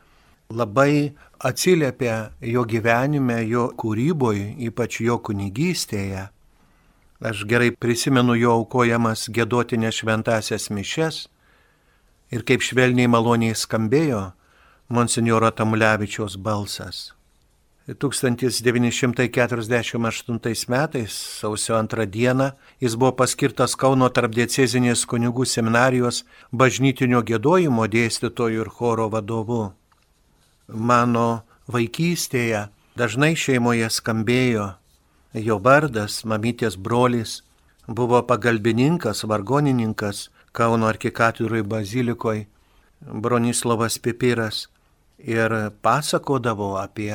labai 0.50 1.14
atsiliepia 1.42 2.32
jo 2.42 2.64
gyvenime, 2.66 3.48
jo 3.50 3.72
kūryboje, 3.74 4.56
ypač 4.70 5.02
jo 5.02 5.18
kunigystėje. 5.18 6.30
Aš 7.20 7.46
gerai 7.50 7.72
prisimenu 7.74 8.36
jo 8.38 8.52
aukojamas 8.60 9.26
gėdotinės 9.34 10.04
šventasias 10.04 10.70
mišes 10.70 11.24
ir 12.30 12.44
kaip 12.46 12.62
švelniai 12.62 13.10
maloniai 13.10 13.56
skambėjo 13.58 14.38
monsinjoro 14.94 15.50
Tamulevičiaus 15.52 16.38
balsas. 16.38 17.18
1948 17.88 20.70
metais, 20.70 21.12
sausio 21.40 21.76
antrą 21.80 22.06
dieną, 22.06 22.52
jis 22.82 22.96
buvo 23.00 23.12
paskirtas 23.16 23.76
Kauno 23.80 24.10
tarpdėcezinės 24.12 25.06
kunigų 25.08 25.46
seminarijos 25.48 26.26
bažnytinio 26.52 27.24
gėdojimo 27.24 27.88
dėstytojų 27.88 28.62
ir 28.62 28.70
choro 28.70 29.10
vadovu. 29.10 29.72
Mano 30.68 31.42
vaikystėje 31.72 32.68
dažnai 33.00 33.36
šeimoje 33.40 33.90
skambėjo 33.90 34.76
jo 35.34 35.60
vardas, 35.60 36.24
mamytės 36.26 36.78
brolis, 36.78 37.42
buvo 37.88 38.22
pagalbininkas, 38.24 39.24
vargonininkas 39.24 40.30
Kauno 40.58 40.88
arkikatūrui 40.90 41.62
bazilikoje, 41.62 42.48
Bronislavas 42.98 44.00
Pipiras 44.02 44.64
ir 45.22 45.54
pasakodavo 45.86 46.72
apie 46.82 47.14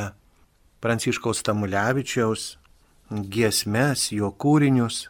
Pranciškaus 0.78 1.42
Tamulevičiaus 1.42 2.44
giesmes, 3.10 4.12
jo 4.12 4.30
kūrinius. 4.30 5.08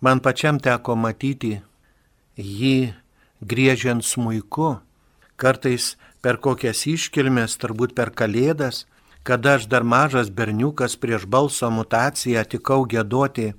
Man 0.00 0.22
pačiam 0.22 0.60
teko 0.62 0.94
matyti 0.94 1.56
jį 2.38 2.94
griežiant 3.42 4.06
smūku, 4.06 4.76
kartais 5.36 5.96
per 6.22 6.38
kokias 6.38 6.86
iškilmes, 6.86 7.58
turbūt 7.58 7.94
per 7.98 8.14
kalėdas, 8.14 8.86
kada 9.22 9.54
aš 9.54 9.66
dar 9.70 9.84
mažas 9.84 10.30
berniukas 10.30 10.96
prieš 10.96 11.26
balso 11.26 11.70
mutaciją 11.70 12.42
tikau 12.44 12.82
gėdoti 12.86 13.52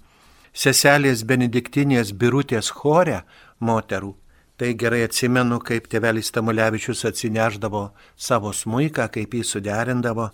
seselės 0.54 1.24
Benediktinės 1.24 2.14
birutės 2.14 2.70
chore 2.70 3.24
moterų. 3.60 4.14
Tai 4.58 4.70
gerai 4.78 5.02
atsimenu, 5.08 5.58
kaip 5.60 5.88
tėvelis 5.90 6.30
Tamulevičius 6.32 7.06
atsineždavo 7.10 7.88
savo 8.16 8.52
smūką, 8.54 9.08
kaip 9.10 9.34
jį 9.34 9.44
suderindavo 9.50 10.30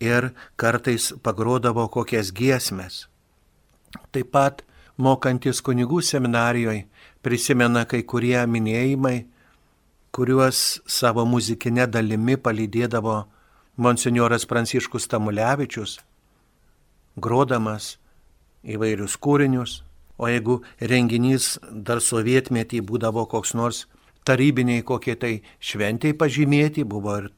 ir 0.00 0.30
kartais 0.56 1.10
pagrodavo 1.22 1.88
kokias 1.90 2.30
giesmes. 2.32 3.08
Taip 4.14 4.30
pat 4.30 4.62
mokantis 4.96 5.60
kunigų 5.66 5.98
seminarijoje 6.04 6.86
prisimena 7.26 7.84
kai 7.90 8.04
kurie 8.06 8.38
minėjimai, 8.46 9.26
kuriuos 10.14 10.80
savo 10.86 11.26
muzikinė 11.26 11.88
dalimi 11.90 12.38
palydėdavo 12.38 13.18
monsinjoras 13.80 14.46
Pranciškus 14.46 15.08
Tamulevičius, 15.10 15.98
grodamas 17.16 17.96
įvairius 18.62 19.16
kūrinius, 19.16 19.80
o 20.20 20.28
jeigu 20.28 20.60
renginys 20.80 21.54
dar 21.72 22.02
sovietmetį 22.04 22.82
būdavo 22.84 23.24
koks 23.30 23.54
nors 23.56 23.86
tarybiniai 24.28 24.84
kokie 24.84 25.16
tai 25.16 25.32
šventiai 25.64 26.12
pažymėti, 26.12 26.84
buvo 26.84 27.16
ir 27.22 27.30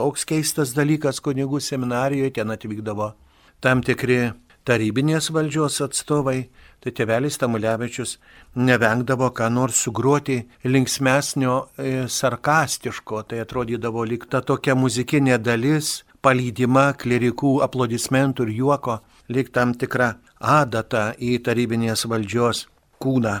toks 0.00 0.24
keistas 0.24 0.72
dalykas 0.76 1.20
kunigų 1.20 1.60
seminarijoje, 1.60 2.32
ten 2.40 2.50
atvykdavo 2.54 3.12
tam 3.60 3.84
tikri 3.84 4.32
tarybinės 4.64 5.28
valdžios 5.34 5.80
atstovai, 5.84 6.48
tai 6.80 6.92
tėvelis 6.96 7.36
Tamulevičius 7.40 8.16
nevengdavo 8.56 9.30
ką 9.36 9.50
nors 9.52 9.82
sugruoti 9.84 10.38
linksmesnio, 10.64 11.56
e, 11.76 12.06
sarkastiško, 12.08 13.22
tai 13.28 13.42
atrodydavo 13.44 14.04
lyg 14.08 14.24
ta 14.30 14.40
tokia 14.40 14.74
muzikinė 14.74 15.38
dalis, 15.38 16.00
palydima 16.20 16.90
klerikų 17.00 17.60
aplodismentų 17.64 18.48
ir 18.48 18.56
juoko, 18.60 19.00
lyg 19.28 19.52
tam 19.52 19.74
tikra 19.74 20.14
adata 20.40 21.10
į 21.18 21.38
tarybinės 21.44 22.06
valdžios 22.08 22.66
kūną. 23.00 23.40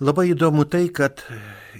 Labai 0.00 0.30
įdomu 0.34 0.66
tai, 0.68 0.88
kad 0.92 1.22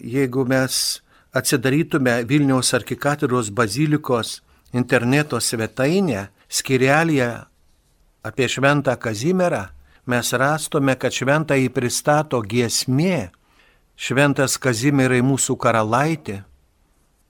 jeigu 0.00 0.46
mes 0.48 1.02
atsidarytume 1.36 2.22
Vilniaus 2.28 2.72
arkikatūros 2.76 3.50
bazilikos 3.52 4.40
interneto 4.72 5.40
svetainę, 5.40 6.30
skirelėje 6.48 7.28
apie 8.26 8.48
Šventą 8.48 8.96
Kazimierą, 8.96 9.66
mes 10.06 10.32
rastume, 10.32 10.94
kad 10.98 11.14
šventą 11.14 11.58
jį 11.58 11.70
pristato 11.74 12.40
giesmė, 12.42 13.30
Šventas 13.96 14.58
Kazimierai 14.60 15.22
mūsų 15.24 15.54
karalaitė, 15.56 16.42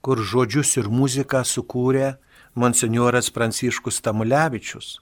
kur 0.03 0.19
žodžius 0.19 0.73
ir 0.81 0.89
muziką 0.91 1.39
sukūrė 1.47 2.17
monsinjoras 2.59 3.31
Pranciškus 3.31 4.01
Tamulevičius. 4.03 4.97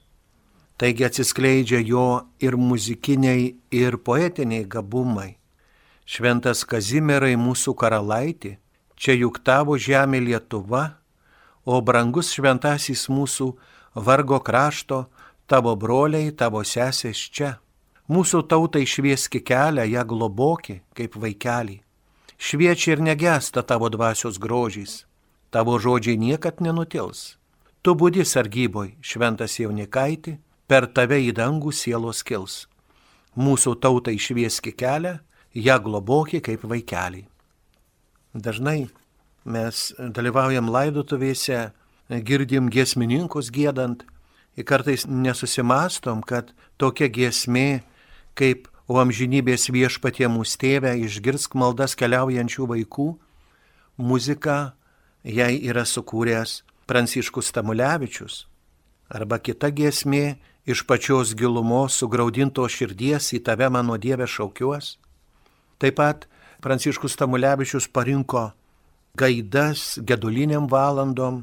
Taigi 0.78 1.08
atsiskleidžia 1.08 1.80
jo 1.82 2.06
ir 2.38 2.54
muzikiniai, 2.54 3.56
ir 3.74 3.98
poetiniai 3.98 4.62
gabumai. 4.62 5.32
Šventas 6.06 6.62
Kazimierai 6.62 7.34
mūsų 7.34 7.74
karalaitė 7.74 8.58
Čia 8.96 9.12
juk 9.12 9.42
tavo 9.44 9.76
žemė 9.76 10.22
Lietuva, 10.24 10.96
o 11.68 11.80
brangus 11.84 12.32
šventasis 12.32 13.06
mūsų 13.12 13.50
vargo 13.92 14.40
krašto, 14.40 15.04
tavo 15.44 15.76
broliai, 15.76 16.32
tavo 16.32 16.64
sesės 16.64 17.20
čia. 17.28 17.58
Mūsų 18.06 18.44
tautai 18.46 18.84
švieski 18.86 19.40
kelią, 19.42 19.82
ją 19.90 20.04
globoki 20.06 20.80
kaip 20.94 21.16
vaikelį. 21.18 21.80
Šviečia 22.38 22.94
ir 22.94 23.00
negesta 23.02 23.64
tavo 23.66 23.88
dvasios 23.90 24.38
grožys. 24.38 25.02
Tavo 25.50 25.74
žodžiai 25.82 26.14
niekad 26.20 26.60
nenutils. 26.62 27.34
Tu 27.82 27.94
būdi 27.98 28.22
sargyboj, 28.22 28.92
šventas 29.02 29.58
jaunikaiti, 29.58 30.36
per 30.70 30.86
tave 30.86 31.18
į 31.22 31.32
dangų 31.34 31.72
sielos 31.74 32.22
kils. 32.22 32.66
Mūsų 33.34 33.74
tautai 33.82 34.14
švieski 34.22 34.70
kelią, 34.70 35.16
ją 35.54 35.76
globoki 35.82 36.38
kaip 36.44 36.62
vaikelį. 36.62 37.24
Dažnai 38.38 38.86
mes 39.42 39.90
dalyvaujam 39.98 40.70
laidotuvėse, 40.70 41.72
girdim 42.22 42.70
giesmininkus 42.70 43.50
gėdant 43.50 44.06
ir 44.54 44.64
kartais 44.64 45.06
nesusimastom, 45.10 46.22
kad 46.22 46.54
tokia 46.78 47.10
giesmė 47.10 47.82
kaip 48.38 48.68
O 48.86 49.00
amžinybės 49.02 49.66
viešpatie 49.74 50.28
mūsų 50.30 50.58
tėvę 50.62 50.92
išgirsk 51.02 51.56
maldas 51.58 51.96
keliaujančių 51.98 52.68
vaikų, 52.70 53.06
muzika 53.98 54.76
jai 55.26 55.56
yra 55.58 55.82
sukūręs 55.82 56.60
Pranciškus 56.86 57.50
Tamulevičius. 57.50 58.44
Arba 59.10 59.40
kita 59.42 59.72
giesmė 59.74 60.36
iš 60.70 60.84
pačios 60.86 61.32
gilumos 61.34 61.98
sugraudinto 61.98 62.62
širdies 62.70 63.32
į 63.34 63.40
tave 63.48 63.66
mano 63.74 63.98
Dieve 63.98 64.28
šaukiuos. 64.30 65.00
Taip 65.82 65.98
pat 65.98 66.28
Pranciškus 66.62 67.18
Tamulevičius 67.18 67.90
parinko 67.90 68.52
gaidas 69.18 69.98
geduliniam 69.98 70.70
valandom 70.70 71.42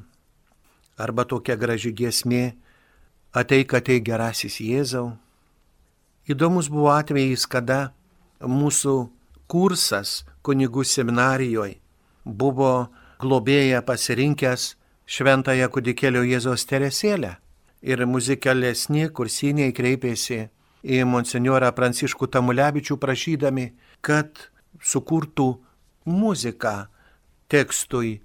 arba 0.96 1.28
tokia 1.28 1.60
graži 1.60 1.92
giesmė 1.92 2.54
Ateik, 3.34 3.74
ateik 3.74 4.04
gerasis 4.06 4.62
Jėzau. 4.62 5.18
Įdomus 6.24 6.70
buvo 6.72 6.94
atvejis, 6.96 7.44
kada 7.52 7.92
mūsų 8.40 8.96
kursas 9.52 10.24
kunigų 10.44 10.86
seminarijoje 10.88 11.80
buvo 12.24 12.88
globėja 13.20 13.82
pasirinkęs 13.84 14.74
šventąją 15.06 15.68
kudikėlio 15.72 16.24
Jėzos 16.24 16.64
teresėlę. 16.70 17.36
Ir 17.84 18.06
muzikalesni 18.08 19.10
kursiniai 19.12 19.74
kreipėsi 19.76 20.46
į 20.84 21.02
monsinjorą 21.04 21.74
Pranciškų 21.76 22.30
Tamulevičių 22.32 22.96
prašydami, 23.00 23.66
kad 24.00 24.48
sukurtų 24.80 25.50
muziką 26.08 26.88
tekstui 27.52 28.22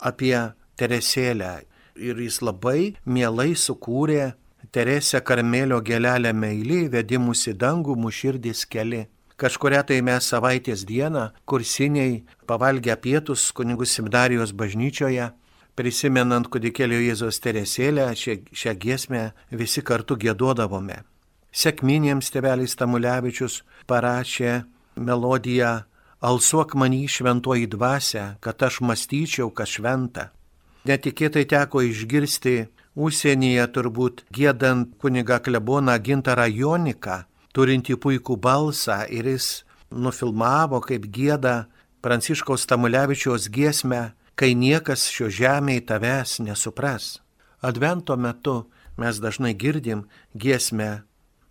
apie 0.00 0.36
Teresėlę. 0.80 1.66
Ir 2.00 2.16
jis 2.16 2.40
labai 2.40 2.94
mielai 3.04 3.52
sukūrė 3.52 4.32
Teresę 4.72 5.20
Karmelio 5.20 5.82
gelelę 5.84 6.30
meilį, 6.32 6.86
vedimus 6.94 7.42
į 7.50 7.52
dangų, 7.60 7.92
muširdis 8.00 8.64
keli. 8.72 9.02
Kažkuria 9.36 9.82
tai 9.84 9.98
mes 10.00 10.24
savaitės 10.32 10.86
dieną, 10.88 11.26
kursiniai 11.44 12.22
pavalgę 12.48 12.96
pietus 13.04 13.50
kunigų 13.52 13.84
seminarijos 13.84 14.54
bažnyčioje, 14.56 15.28
prisimenant 15.76 16.48
kudikėlio 16.48 17.02
Jėzos 17.04 17.42
Teresėlę, 17.44 18.08
šią, 18.16 18.38
šią 18.48 18.76
giesmę 18.80 19.22
visi 19.50 19.84
kartu 19.84 20.16
gėdodavome. 20.16 21.02
Sekminėms 21.52 22.32
tevelis 22.32 22.72
Tamulevičius 22.80 23.60
parašė 23.84 24.62
melodiją 24.96 25.82
alsuok 26.24 26.78
manį 26.80 27.08
šventoji 27.12 27.68
dvasia, 27.68 28.38
kad 28.40 28.62
aš 28.64 28.80
mąstyčiau, 28.80 29.52
kas 29.52 29.76
šventa. 29.76 30.30
Netikėtai 30.88 31.44
teko 31.44 31.84
išgirsti 31.84 32.70
užsienyje 32.94 33.66
turbūt 33.74 34.24
gėdant 34.34 34.96
kuniga 35.00 35.38
kleboną 35.44 35.96
gintarą 35.98 36.48
Joniką, 36.50 37.22
turinti 37.52 37.96
puikų 37.96 38.36
balsą 38.36 39.02
ir 39.08 39.28
jis 39.32 39.64
nufilmavo, 39.90 40.80
kaip 40.80 41.06
gėda 41.06 41.66
Pranciškaus 42.02 42.66
Tamulevičiaus 42.66 43.48
giesmę, 43.52 44.12
kai 44.34 44.54
niekas 44.58 45.06
šio 45.12 45.30
žemėje 45.30 45.86
tavęs 45.92 46.40
nesupras. 46.42 47.20
Advento 47.62 48.16
metu 48.16 48.66
mes 48.98 49.20
dažnai 49.22 49.54
girdim 49.54 50.08
giesmę 50.34 51.02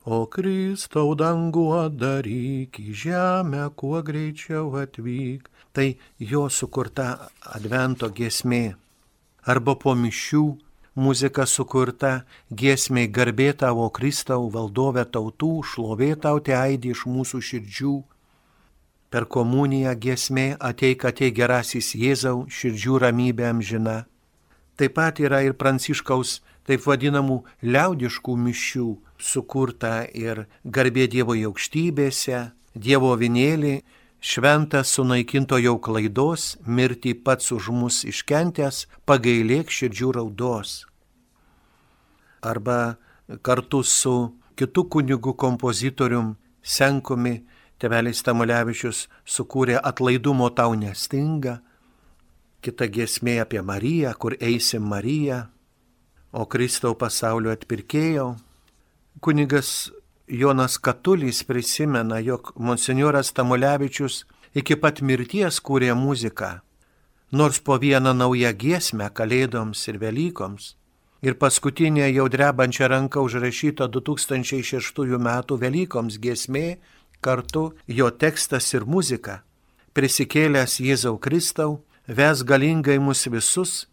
O 0.02 0.26
Kristau 0.26 1.14
dangų 1.14 1.68
daryk 1.94 2.80
į 2.82 2.94
žemę, 3.04 3.68
kuo 3.78 4.02
greičiau 4.02 4.74
atvyk. 4.82 5.46
Tai 5.74 5.94
jo 6.18 6.50
sukurta 6.50 7.30
advento 7.46 8.10
giesmė. 8.10 8.76
Arba 9.46 9.76
po 9.78 9.94
mišių 9.94 10.58
muzika 10.96 11.46
sukurta 11.46 12.22
giesmiai 12.52 13.08
garbė 13.08 13.52
tavo 13.58 13.88
Kristau 13.89 14.50
valdovė 14.52 15.06
tautų, 15.12 15.64
šlovė 15.64 16.16
tau 16.20 16.39
te 16.39 16.56
aidi 16.56 16.92
iš 16.92 17.06
mūsų 17.08 17.42
širdžių. 17.50 17.96
Per 19.12 19.26
komuniją 19.28 19.94
giesmė 19.96 20.56
ateik 20.60 21.06
ateik 21.06 21.36
gerasis 21.36 21.94
Jėzau, 21.96 22.48
širdžių 22.48 23.00
ramybė 23.06 23.50
amžina. 23.50 24.06
Taip 24.80 24.96
pat 24.96 25.20
yra 25.20 25.42
ir 25.44 25.54
pranciškaus 25.60 26.39
taip 26.68 26.86
vadinamų 26.88 27.42
liaudiškų 27.64 28.36
mišių 28.46 28.88
sukurta 29.20 30.06
ir 30.16 30.46
garbė 30.64 31.08
Dievo 31.12 31.36
aukštybėse, 31.36 32.52
Dievo 32.76 33.12
vinėlį, 33.20 33.82
šventas 34.22 34.93
sunaikinto 34.95 35.57
jau 35.57 35.80
klaidos, 35.82 36.57
mirti 36.65 37.13
pats 37.13 37.51
už 37.51 37.72
mus 37.74 38.03
iškentęs, 38.05 38.86
pagailėk 39.09 39.74
širdžių 39.74 40.11
raudos. 40.17 40.86
Arba 42.41 42.97
kartu 43.41 43.82
su 43.84 44.15
kitu 44.55 44.86
kunigu 44.86 45.34
kompozitorium 45.34 46.36
Senkumi 46.61 47.41
Tevelis 47.82 48.22
Tamulevičius 48.22 49.07
sukūrė 49.26 49.80
atlaidumo 49.82 50.51
tau 50.53 50.76
nestinga, 50.78 51.57
kita 52.61 52.86
giesmė 52.86 53.39
apie 53.41 53.61
Mariją, 53.65 54.13
kur 54.22 54.36
eisim 54.38 54.86
Mariją, 54.86 55.47
o 56.32 56.45
Kristau 56.45 56.93
pasaulio 56.93 57.49
atpirkėjo. 57.49 58.36
Kunigas 59.19 59.89
Jonas 60.32 60.77
Katulys 60.77 61.43
prisimena, 61.43 62.19
jog 62.19 62.53
monsinjoras 62.55 63.34
Tamulevičius 63.36 64.21
iki 64.55 64.77
pat 64.79 65.01
mirties 65.03 65.57
kūrė 65.59 65.91
muziką, 65.91 66.51
nors 67.36 67.59
po 67.59 67.75
vieną 67.75 68.13
naują 68.15 68.53
giesmę 68.55 69.09
Kalėdoms 69.11 69.82
ir 69.91 69.99
Velykoms. 69.99 70.75
Ir 71.21 71.36
paskutinė 71.36 72.07
jau 72.15 72.29
drebančia 72.32 72.88
ranka 72.88 73.19
užrašyta 73.19 73.89
2006 73.91 75.03
m. 75.19 75.27
Velykoms 75.63 76.15
giesmė, 76.23 76.79
kartu 77.19 77.73
jo 77.88 78.07
tekstas 78.09 78.71
ir 78.73 78.88
muzika, 78.88 79.43
prisikėlęs 79.91 80.79
Jėzau 80.79 81.19
Kristau, 81.19 81.82
ves 82.07 82.45
galingai 82.47 83.01
mus 83.03 83.27
visus 83.27 83.86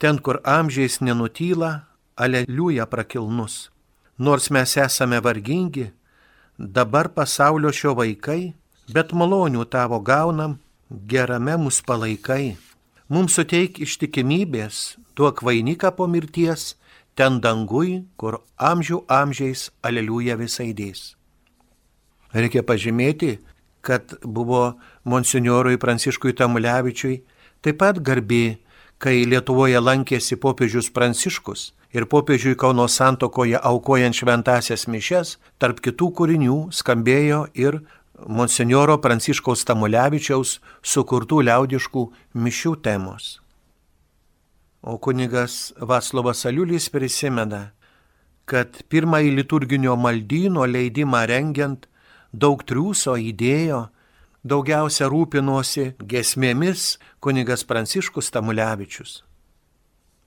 ten, 0.00 0.16
kur 0.24 0.40
amžiais 0.42 1.02
nenutyla, 1.04 1.84
aleliuja 2.16 2.88
prakilnus. 2.88 3.68
Nors 4.18 4.50
mes 4.50 4.76
esame 4.76 5.20
vargingi, 5.20 5.86
dabar 6.58 7.08
pasaulio 7.08 7.72
šio 7.72 7.94
vaikai, 7.96 8.52
bet 8.92 9.14
malonių 9.16 9.64
tavo 9.72 10.02
gaunam, 10.04 10.58
gerame 11.08 11.56
mus 11.56 11.80
palaikai. 11.80 12.58
Mums 13.08 13.38
suteik 13.38 13.80
ištikimybės, 13.80 14.98
duok 15.16 15.40
vainiką 15.42 15.94
po 15.96 16.06
mirties, 16.06 16.74
ten 17.16 17.40
dangui, 17.40 18.04
kur 18.16 18.42
amžių 18.60 19.02
amžiais 19.08 19.70
aleliuja 19.82 20.36
visai 20.36 20.72
dės. 20.76 21.14
Reikia 22.32 22.62
pažymėti, 22.64 23.38
kad 23.80 24.12
buvo 24.24 24.78
monsignorui 25.04 25.80
Pranciškui 25.80 26.36
Tamulevičiui 26.36 27.22
taip 27.64 27.80
pat 27.80 27.98
garbė 28.00 28.58
kai 29.02 29.24
Lietuvoje 29.26 29.80
lankėsi 29.82 30.38
popiežius 30.40 30.92
Pranciškus 30.94 31.72
ir 31.92 32.06
popiežiui 32.08 32.56
Kauno 32.56 32.88
santokoje 32.88 33.58
aukojant 33.60 34.16
šventasias 34.16 34.86
mišes, 34.88 35.36
tarp 35.60 35.80
kitų 35.84 36.10
kūrinių 36.18 36.56
skambėjo 36.72 37.44
ir 37.54 37.82
Monsignoro 38.26 38.98
Pranciškaus 39.02 39.64
Tamulevičiaus 39.66 40.58
sukurtų 40.82 41.42
liaudiškų 41.48 42.02
mišių 42.34 42.74
temos. 42.84 43.38
O 44.82 44.98
kunigas 44.98 45.72
Vaslovas 45.78 46.44
Aliulis 46.46 46.88
prisimena, 46.90 47.70
kad 48.46 48.82
pirmąjį 48.90 49.34
liturginio 49.38 49.96
maldyno 49.96 50.66
leidimą 50.66 51.22
rengiant 51.30 51.86
daug 52.32 52.62
triūso 52.66 53.14
įdėjo 53.18 53.84
daugiausia 54.42 55.06
rūpinosi 55.10 55.92
gesmėmis 56.02 56.96
kunigas 57.22 57.62
Pranciškus 57.68 58.32
Tamulevičius. 58.34 59.22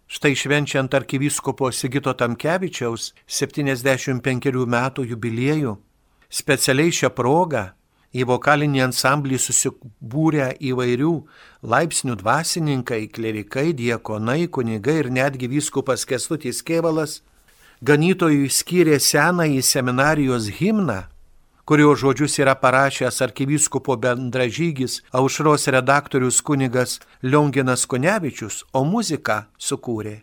Štai 0.08 0.36
švenčiant 0.38 0.94
arkivyskupo 0.94 1.72
Sigito 1.74 2.14
Tamkevičiaus 2.14 3.14
75 3.26 4.66
metų 4.70 5.06
jubiliejų, 5.10 5.72
specialiai 6.30 6.94
šią 6.94 7.10
progą 7.10 7.64
į 8.14 8.28
vokalinį 8.30 8.84
ansamblį 8.86 9.40
susibūrę 9.42 10.52
įvairių 10.62 11.16
laipsnių 11.66 12.20
dvasininkai, 12.22 13.08
klerikai, 13.10 13.72
diekonai, 13.74 14.46
kunigai 14.46 15.00
ir 15.02 15.10
netgi 15.10 15.50
vyskupas 15.50 16.06
Kestutis 16.06 16.62
Kievalas, 16.62 17.24
ganytojui 17.82 18.46
skyrė 18.54 19.02
senąjį 19.02 19.66
seminarijos 19.66 20.54
himną 20.62 21.02
kurio 21.66 21.96
žodžius 21.96 22.38
yra 22.40 22.56
parašęs 22.56 23.22
arkivyskupo 23.22 23.96
bendražygis 23.96 25.02
aušros 25.12 25.68
redaktorius 25.68 26.42
kunigas 26.42 27.00
Lionginas 27.24 27.86
Kunevičius, 27.90 28.64
o 28.74 28.84
muziką 28.86 29.42
sukūrė 29.58 30.20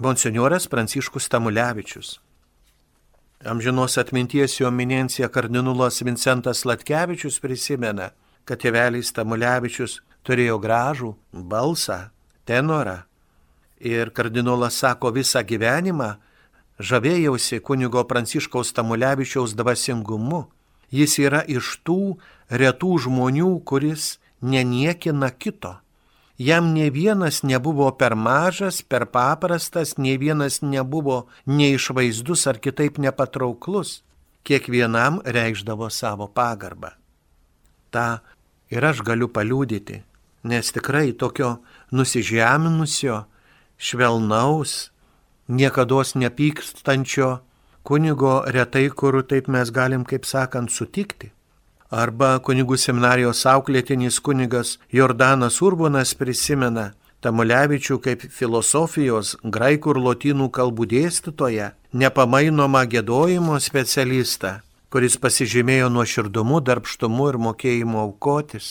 monsinjoras 0.00 0.66
Pranciškus 0.66 1.28
Tamulevičius. 1.28 2.20
Amžinos 3.44 3.98
atminties 3.98 4.60
jo 4.60 4.68
eminencija 4.68 5.28
kardinolas 5.28 6.02
Vincentas 6.02 6.64
Latkevičius 6.64 7.40
prisimena, 7.40 8.10
kad 8.44 8.60
tėvelis 8.64 9.12
Tamulevičius 9.12 10.00
turėjo 10.24 10.56
gražų 10.60 11.12
balsą, 11.32 12.08
tenorą. 12.48 13.02
Ir 13.80 14.12
kardinolas 14.16 14.80
sako 14.80 15.12
visą 15.12 15.44
gyvenimą, 15.44 16.14
žavėjausi 16.80 17.60
kunigo 17.60 18.04
Pranciškaus 18.08 18.72
Tamulevičiaus 18.76 19.52
dvasingumu 19.56 20.46
Jis 20.90 21.18
yra 21.22 21.44
iš 21.46 21.78
tų 21.86 22.18
retų 22.50 22.96
žmonių, 23.06 23.52
kuris 23.64 24.18
neniekina 24.42 25.30
kito. 25.30 25.78
Jam 26.40 26.72
ne 26.72 26.88
vienas 26.90 27.42
nebuvo 27.42 27.90
per 27.92 28.16
mažas, 28.16 28.80
per 28.82 29.06
paprastas, 29.12 29.98
ne 29.98 30.16
vienas 30.16 30.62
nebuvo 30.62 31.26
neišvaizdus 31.46 32.46
ar 32.48 32.56
kitaip 32.58 32.96
nepatrauklus. 32.98 34.00
Kiekvienam 34.42 35.20
reikšdavo 35.24 35.90
savo 35.92 36.26
pagarbą. 36.32 36.96
Ta 37.92 38.22
ir 38.72 38.84
aš 38.84 39.02
galiu 39.04 39.28
paliūdyti, 39.28 40.00
nes 40.48 40.72
tikrai 40.72 41.12
tokio 41.12 41.58
nusižeminusio, 41.92 43.26
švelnaus, 43.76 44.88
niekada 45.44 46.00
nepykstančio 46.14 47.40
kunigo 47.90 48.36
retai, 48.46 48.86
kur 48.94 49.18
taip 49.26 49.50
mes 49.50 49.74
galim, 49.74 50.06
kaip 50.06 50.22
sakant, 50.22 50.70
sutikti. 50.70 51.32
Arba 51.90 52.36
kunigų 52.46 52.76
seminarijos 52.78 53.42
auklėtinis 53.50 54.20
kunigas 54.22 54.76
Jordanas 54.94 55.56
Urbonas 55.66 56.14
prisimena 56.14 56.92
Tamulevičių 57.20 57.98
kaip 58.00 58.22
filosofijos, 58.32 59.34
graikų 59.44 59.92
ir 59.92 59.98
lotynų 60.06 60.46
kalbų 60.56 60.86
dėstytoją, 60.88 61.66
nepamainomą 61.92 62.86
gėdojimo 62.94 63.58
specialistą, 63.60 64.54
kuris 64.88 65.18
pasižymėjo 65.20 65.90
nuoširdumu, 65.92 66.62
darbštumu 66.64 67.26
ir 67.28 67.40
mokėjimu 67.48 68.00
aukotis. 68.06 68.70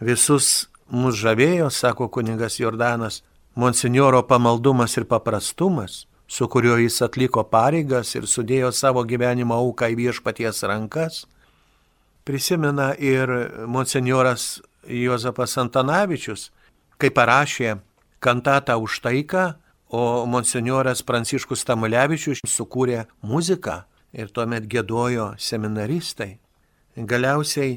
Visus 0.00 0.66
mus 0.90 1.20
žavėjo, 1.20 1.68
sako 1.70 2.08
kunigas 2.16 2.58
Jordanas, 2.58 3.20
monsinjoro 3.54 4.24
pamaldumas 4.26 4.98
ir 4.98 5.06
paprastumas, 5.06 6.08
su 6.26 6.48
kuriuo 6.48 6.76
jis 6.80 7.00
atliko 7.02 7.44
pareigas 7.48 8.14
ir 8.14 8.28
sudėjo 8.28 8.72
savo 8.72 9.04
gyvenimo 9.04 9.54
auką 9.54 9.90
į 9.92 9.98
viešpaties 10.02 10.62
rankas. 10.68 11.24
Prisimena 12.24 12.94
ir 12.96 13.28
monsenjoras 13.68 14.62
Jozapas 14.88 15.58
Antanavičius, 15.60 16.50
kai 16.98 17.10
parašė 17.12 17.76
kantatą 18.24 18.78
už 18.80 19.00
taiką, 19.04 19.44
o 19.94 20.26
monsenjoras 20.26 21.04
Pranciškus 21.06 21.62
Tamulevičius 21.68 22.40
sukūrė 22.48 23.04
muziką 23.22 23.84
ir 24.16 24.30
tuomet 24.34 24.66
gėdojo 24.70 25.34
seminaristai. 25.38 26.38
Galiausiai 26.96 27.76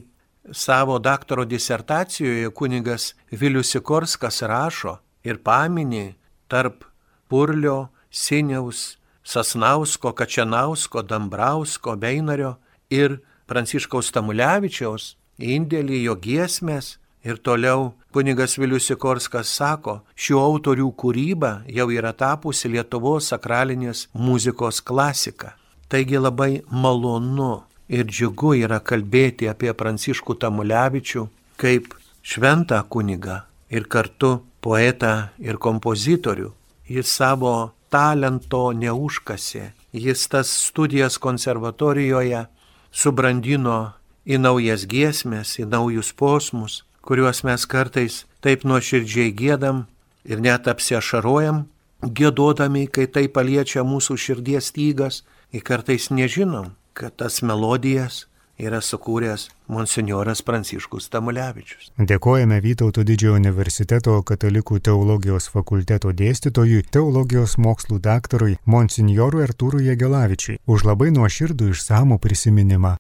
savo 0.54 0.98
daktaro 1.00 1.46
disertacijoje 1.46 2.50
kunigas 2.50 3.12
Vilius 3.32 3.74
Sikorskas 3.74 4.42
rašo 4.42 4.98
ir 5.28 5.42
paminė 5.44 6.16
tarp 6.48 6.86
Purlio 7.28 7.90
Siniaus, 8.12 8.98
Sasnausko, 9.24 10.14
Kačianausko, 10.14 11.04
Dambrausko, 11.04 11.96
Beinario 11.96 12.56
ir 12.90 13.20
Pranciškaus 13.48 14.12
Tamulevičiaus 14.16 15.16
indėlį, 15.38 16.04
jo 16.08 16.16
giesmės. 16.16 16.98
Ir 17.28 17.42
toliau 17.44 17.92
kunigas 18.16 18.56
Vilius 18.56 18.86
Sikorskas 18.88 19.50
sako, 19.52 19.98
šių 20.16 20.38
autorių 20.40 20.92
kūryba 20.96 21.52
jau 21.68 21.90
yra 21.92 22.14
tapusi 22.16 22.70
Lietuvos 22.72 23.28
sakralinės 23.34 24.06
muzikos 24.14 24.80
klasika. 24.80 25.58
Taigi 25.92 26.22
labai 26.22 26.62
malonu 26.72 27.66
ir 27.92 28.08
džiugu 28.08 28.54
yra 28.62 28.80
kalbėti 28.80 29.50
apie 29.52 29.74
Pranciškų 29.76 30.38
Tamulevičių 30.40 31.26
kaip 31.60 31.92
šventą 32.24 32.80
kunigą 32.88 33.42
ir 33.70 33.88
kartu 33.92 34.38
poetą 34.64 35.30
ir 35.40 35.60
kompozitorių. 35.60 36.54
Jis 36.88 37.12
savo 37.12 37.74
talento 37.94 38.72
neužkasė, 38.74 39.72
jis 39.94 40.28
tas 40.32 40.52
studijas 40.68 41.18
konservatorijoje 41.22 42.46
subrandino 42.92 43.94
į 44.28 44.40
naujas 44.44 44.86
giesmės, 44.90 45.56
į 45.62 45.68
naujus 45.72 46.12
posmus, 46.14 46.84
kuriuos 47.02 47.44
mes 47.48 47.66
kartais 47.66 48.26
taip 48.44 48.66
nuoširdžiai 48.68 49.32
gėdam 49.32 49.86
ir 50.28 50.44
net 50.44 50.68
apsiašarojam, 50.68 51.66
gėdodami, 52.04 52.88
kai 52.92 53.08
tai 53.08 53.28
paliečia 53.32 53.84
mūsų 53.88 54.18
širdies 54.20 54.74
tygas, 54.76 55.24
ir 55.52 55.64
kartais 55.64 56.10
nežinom, 56.12 56.74
kad 56.94 57.16
tas 57.16 57.42
melodijas 57.42 58.26
yra 58.60 58.80
sukūręs 58.82 59.48
monsinjoras 59.70 60.42
Pranciškus 60.42 61.10
Tamulevičius. 61.14 61.92
Dėkojame 61.98 62.60
Vytauto 62.64 63.04
didžiojo 63.08 63.38
universiteto 63.38 64.18
katalikų 64.26 64.80
teologijos 64.90 65.50
fakulteto 65.54 66.12
dėstytojui, 66.12 66.84
teologijos 66.92 67.58
mokslų 67.62 68.00
daktarui 68.02 68.58
monsinjorui 68.66 69.46
Artūrui 69.46 69.88
Jegelavičiui 69.92 70.60
už 70.66 70.88
labai 70.90 71.12
nuoširdų 71.16 71.72
išsamų 71.76 72.20
prisiminimą. 72.24 72.98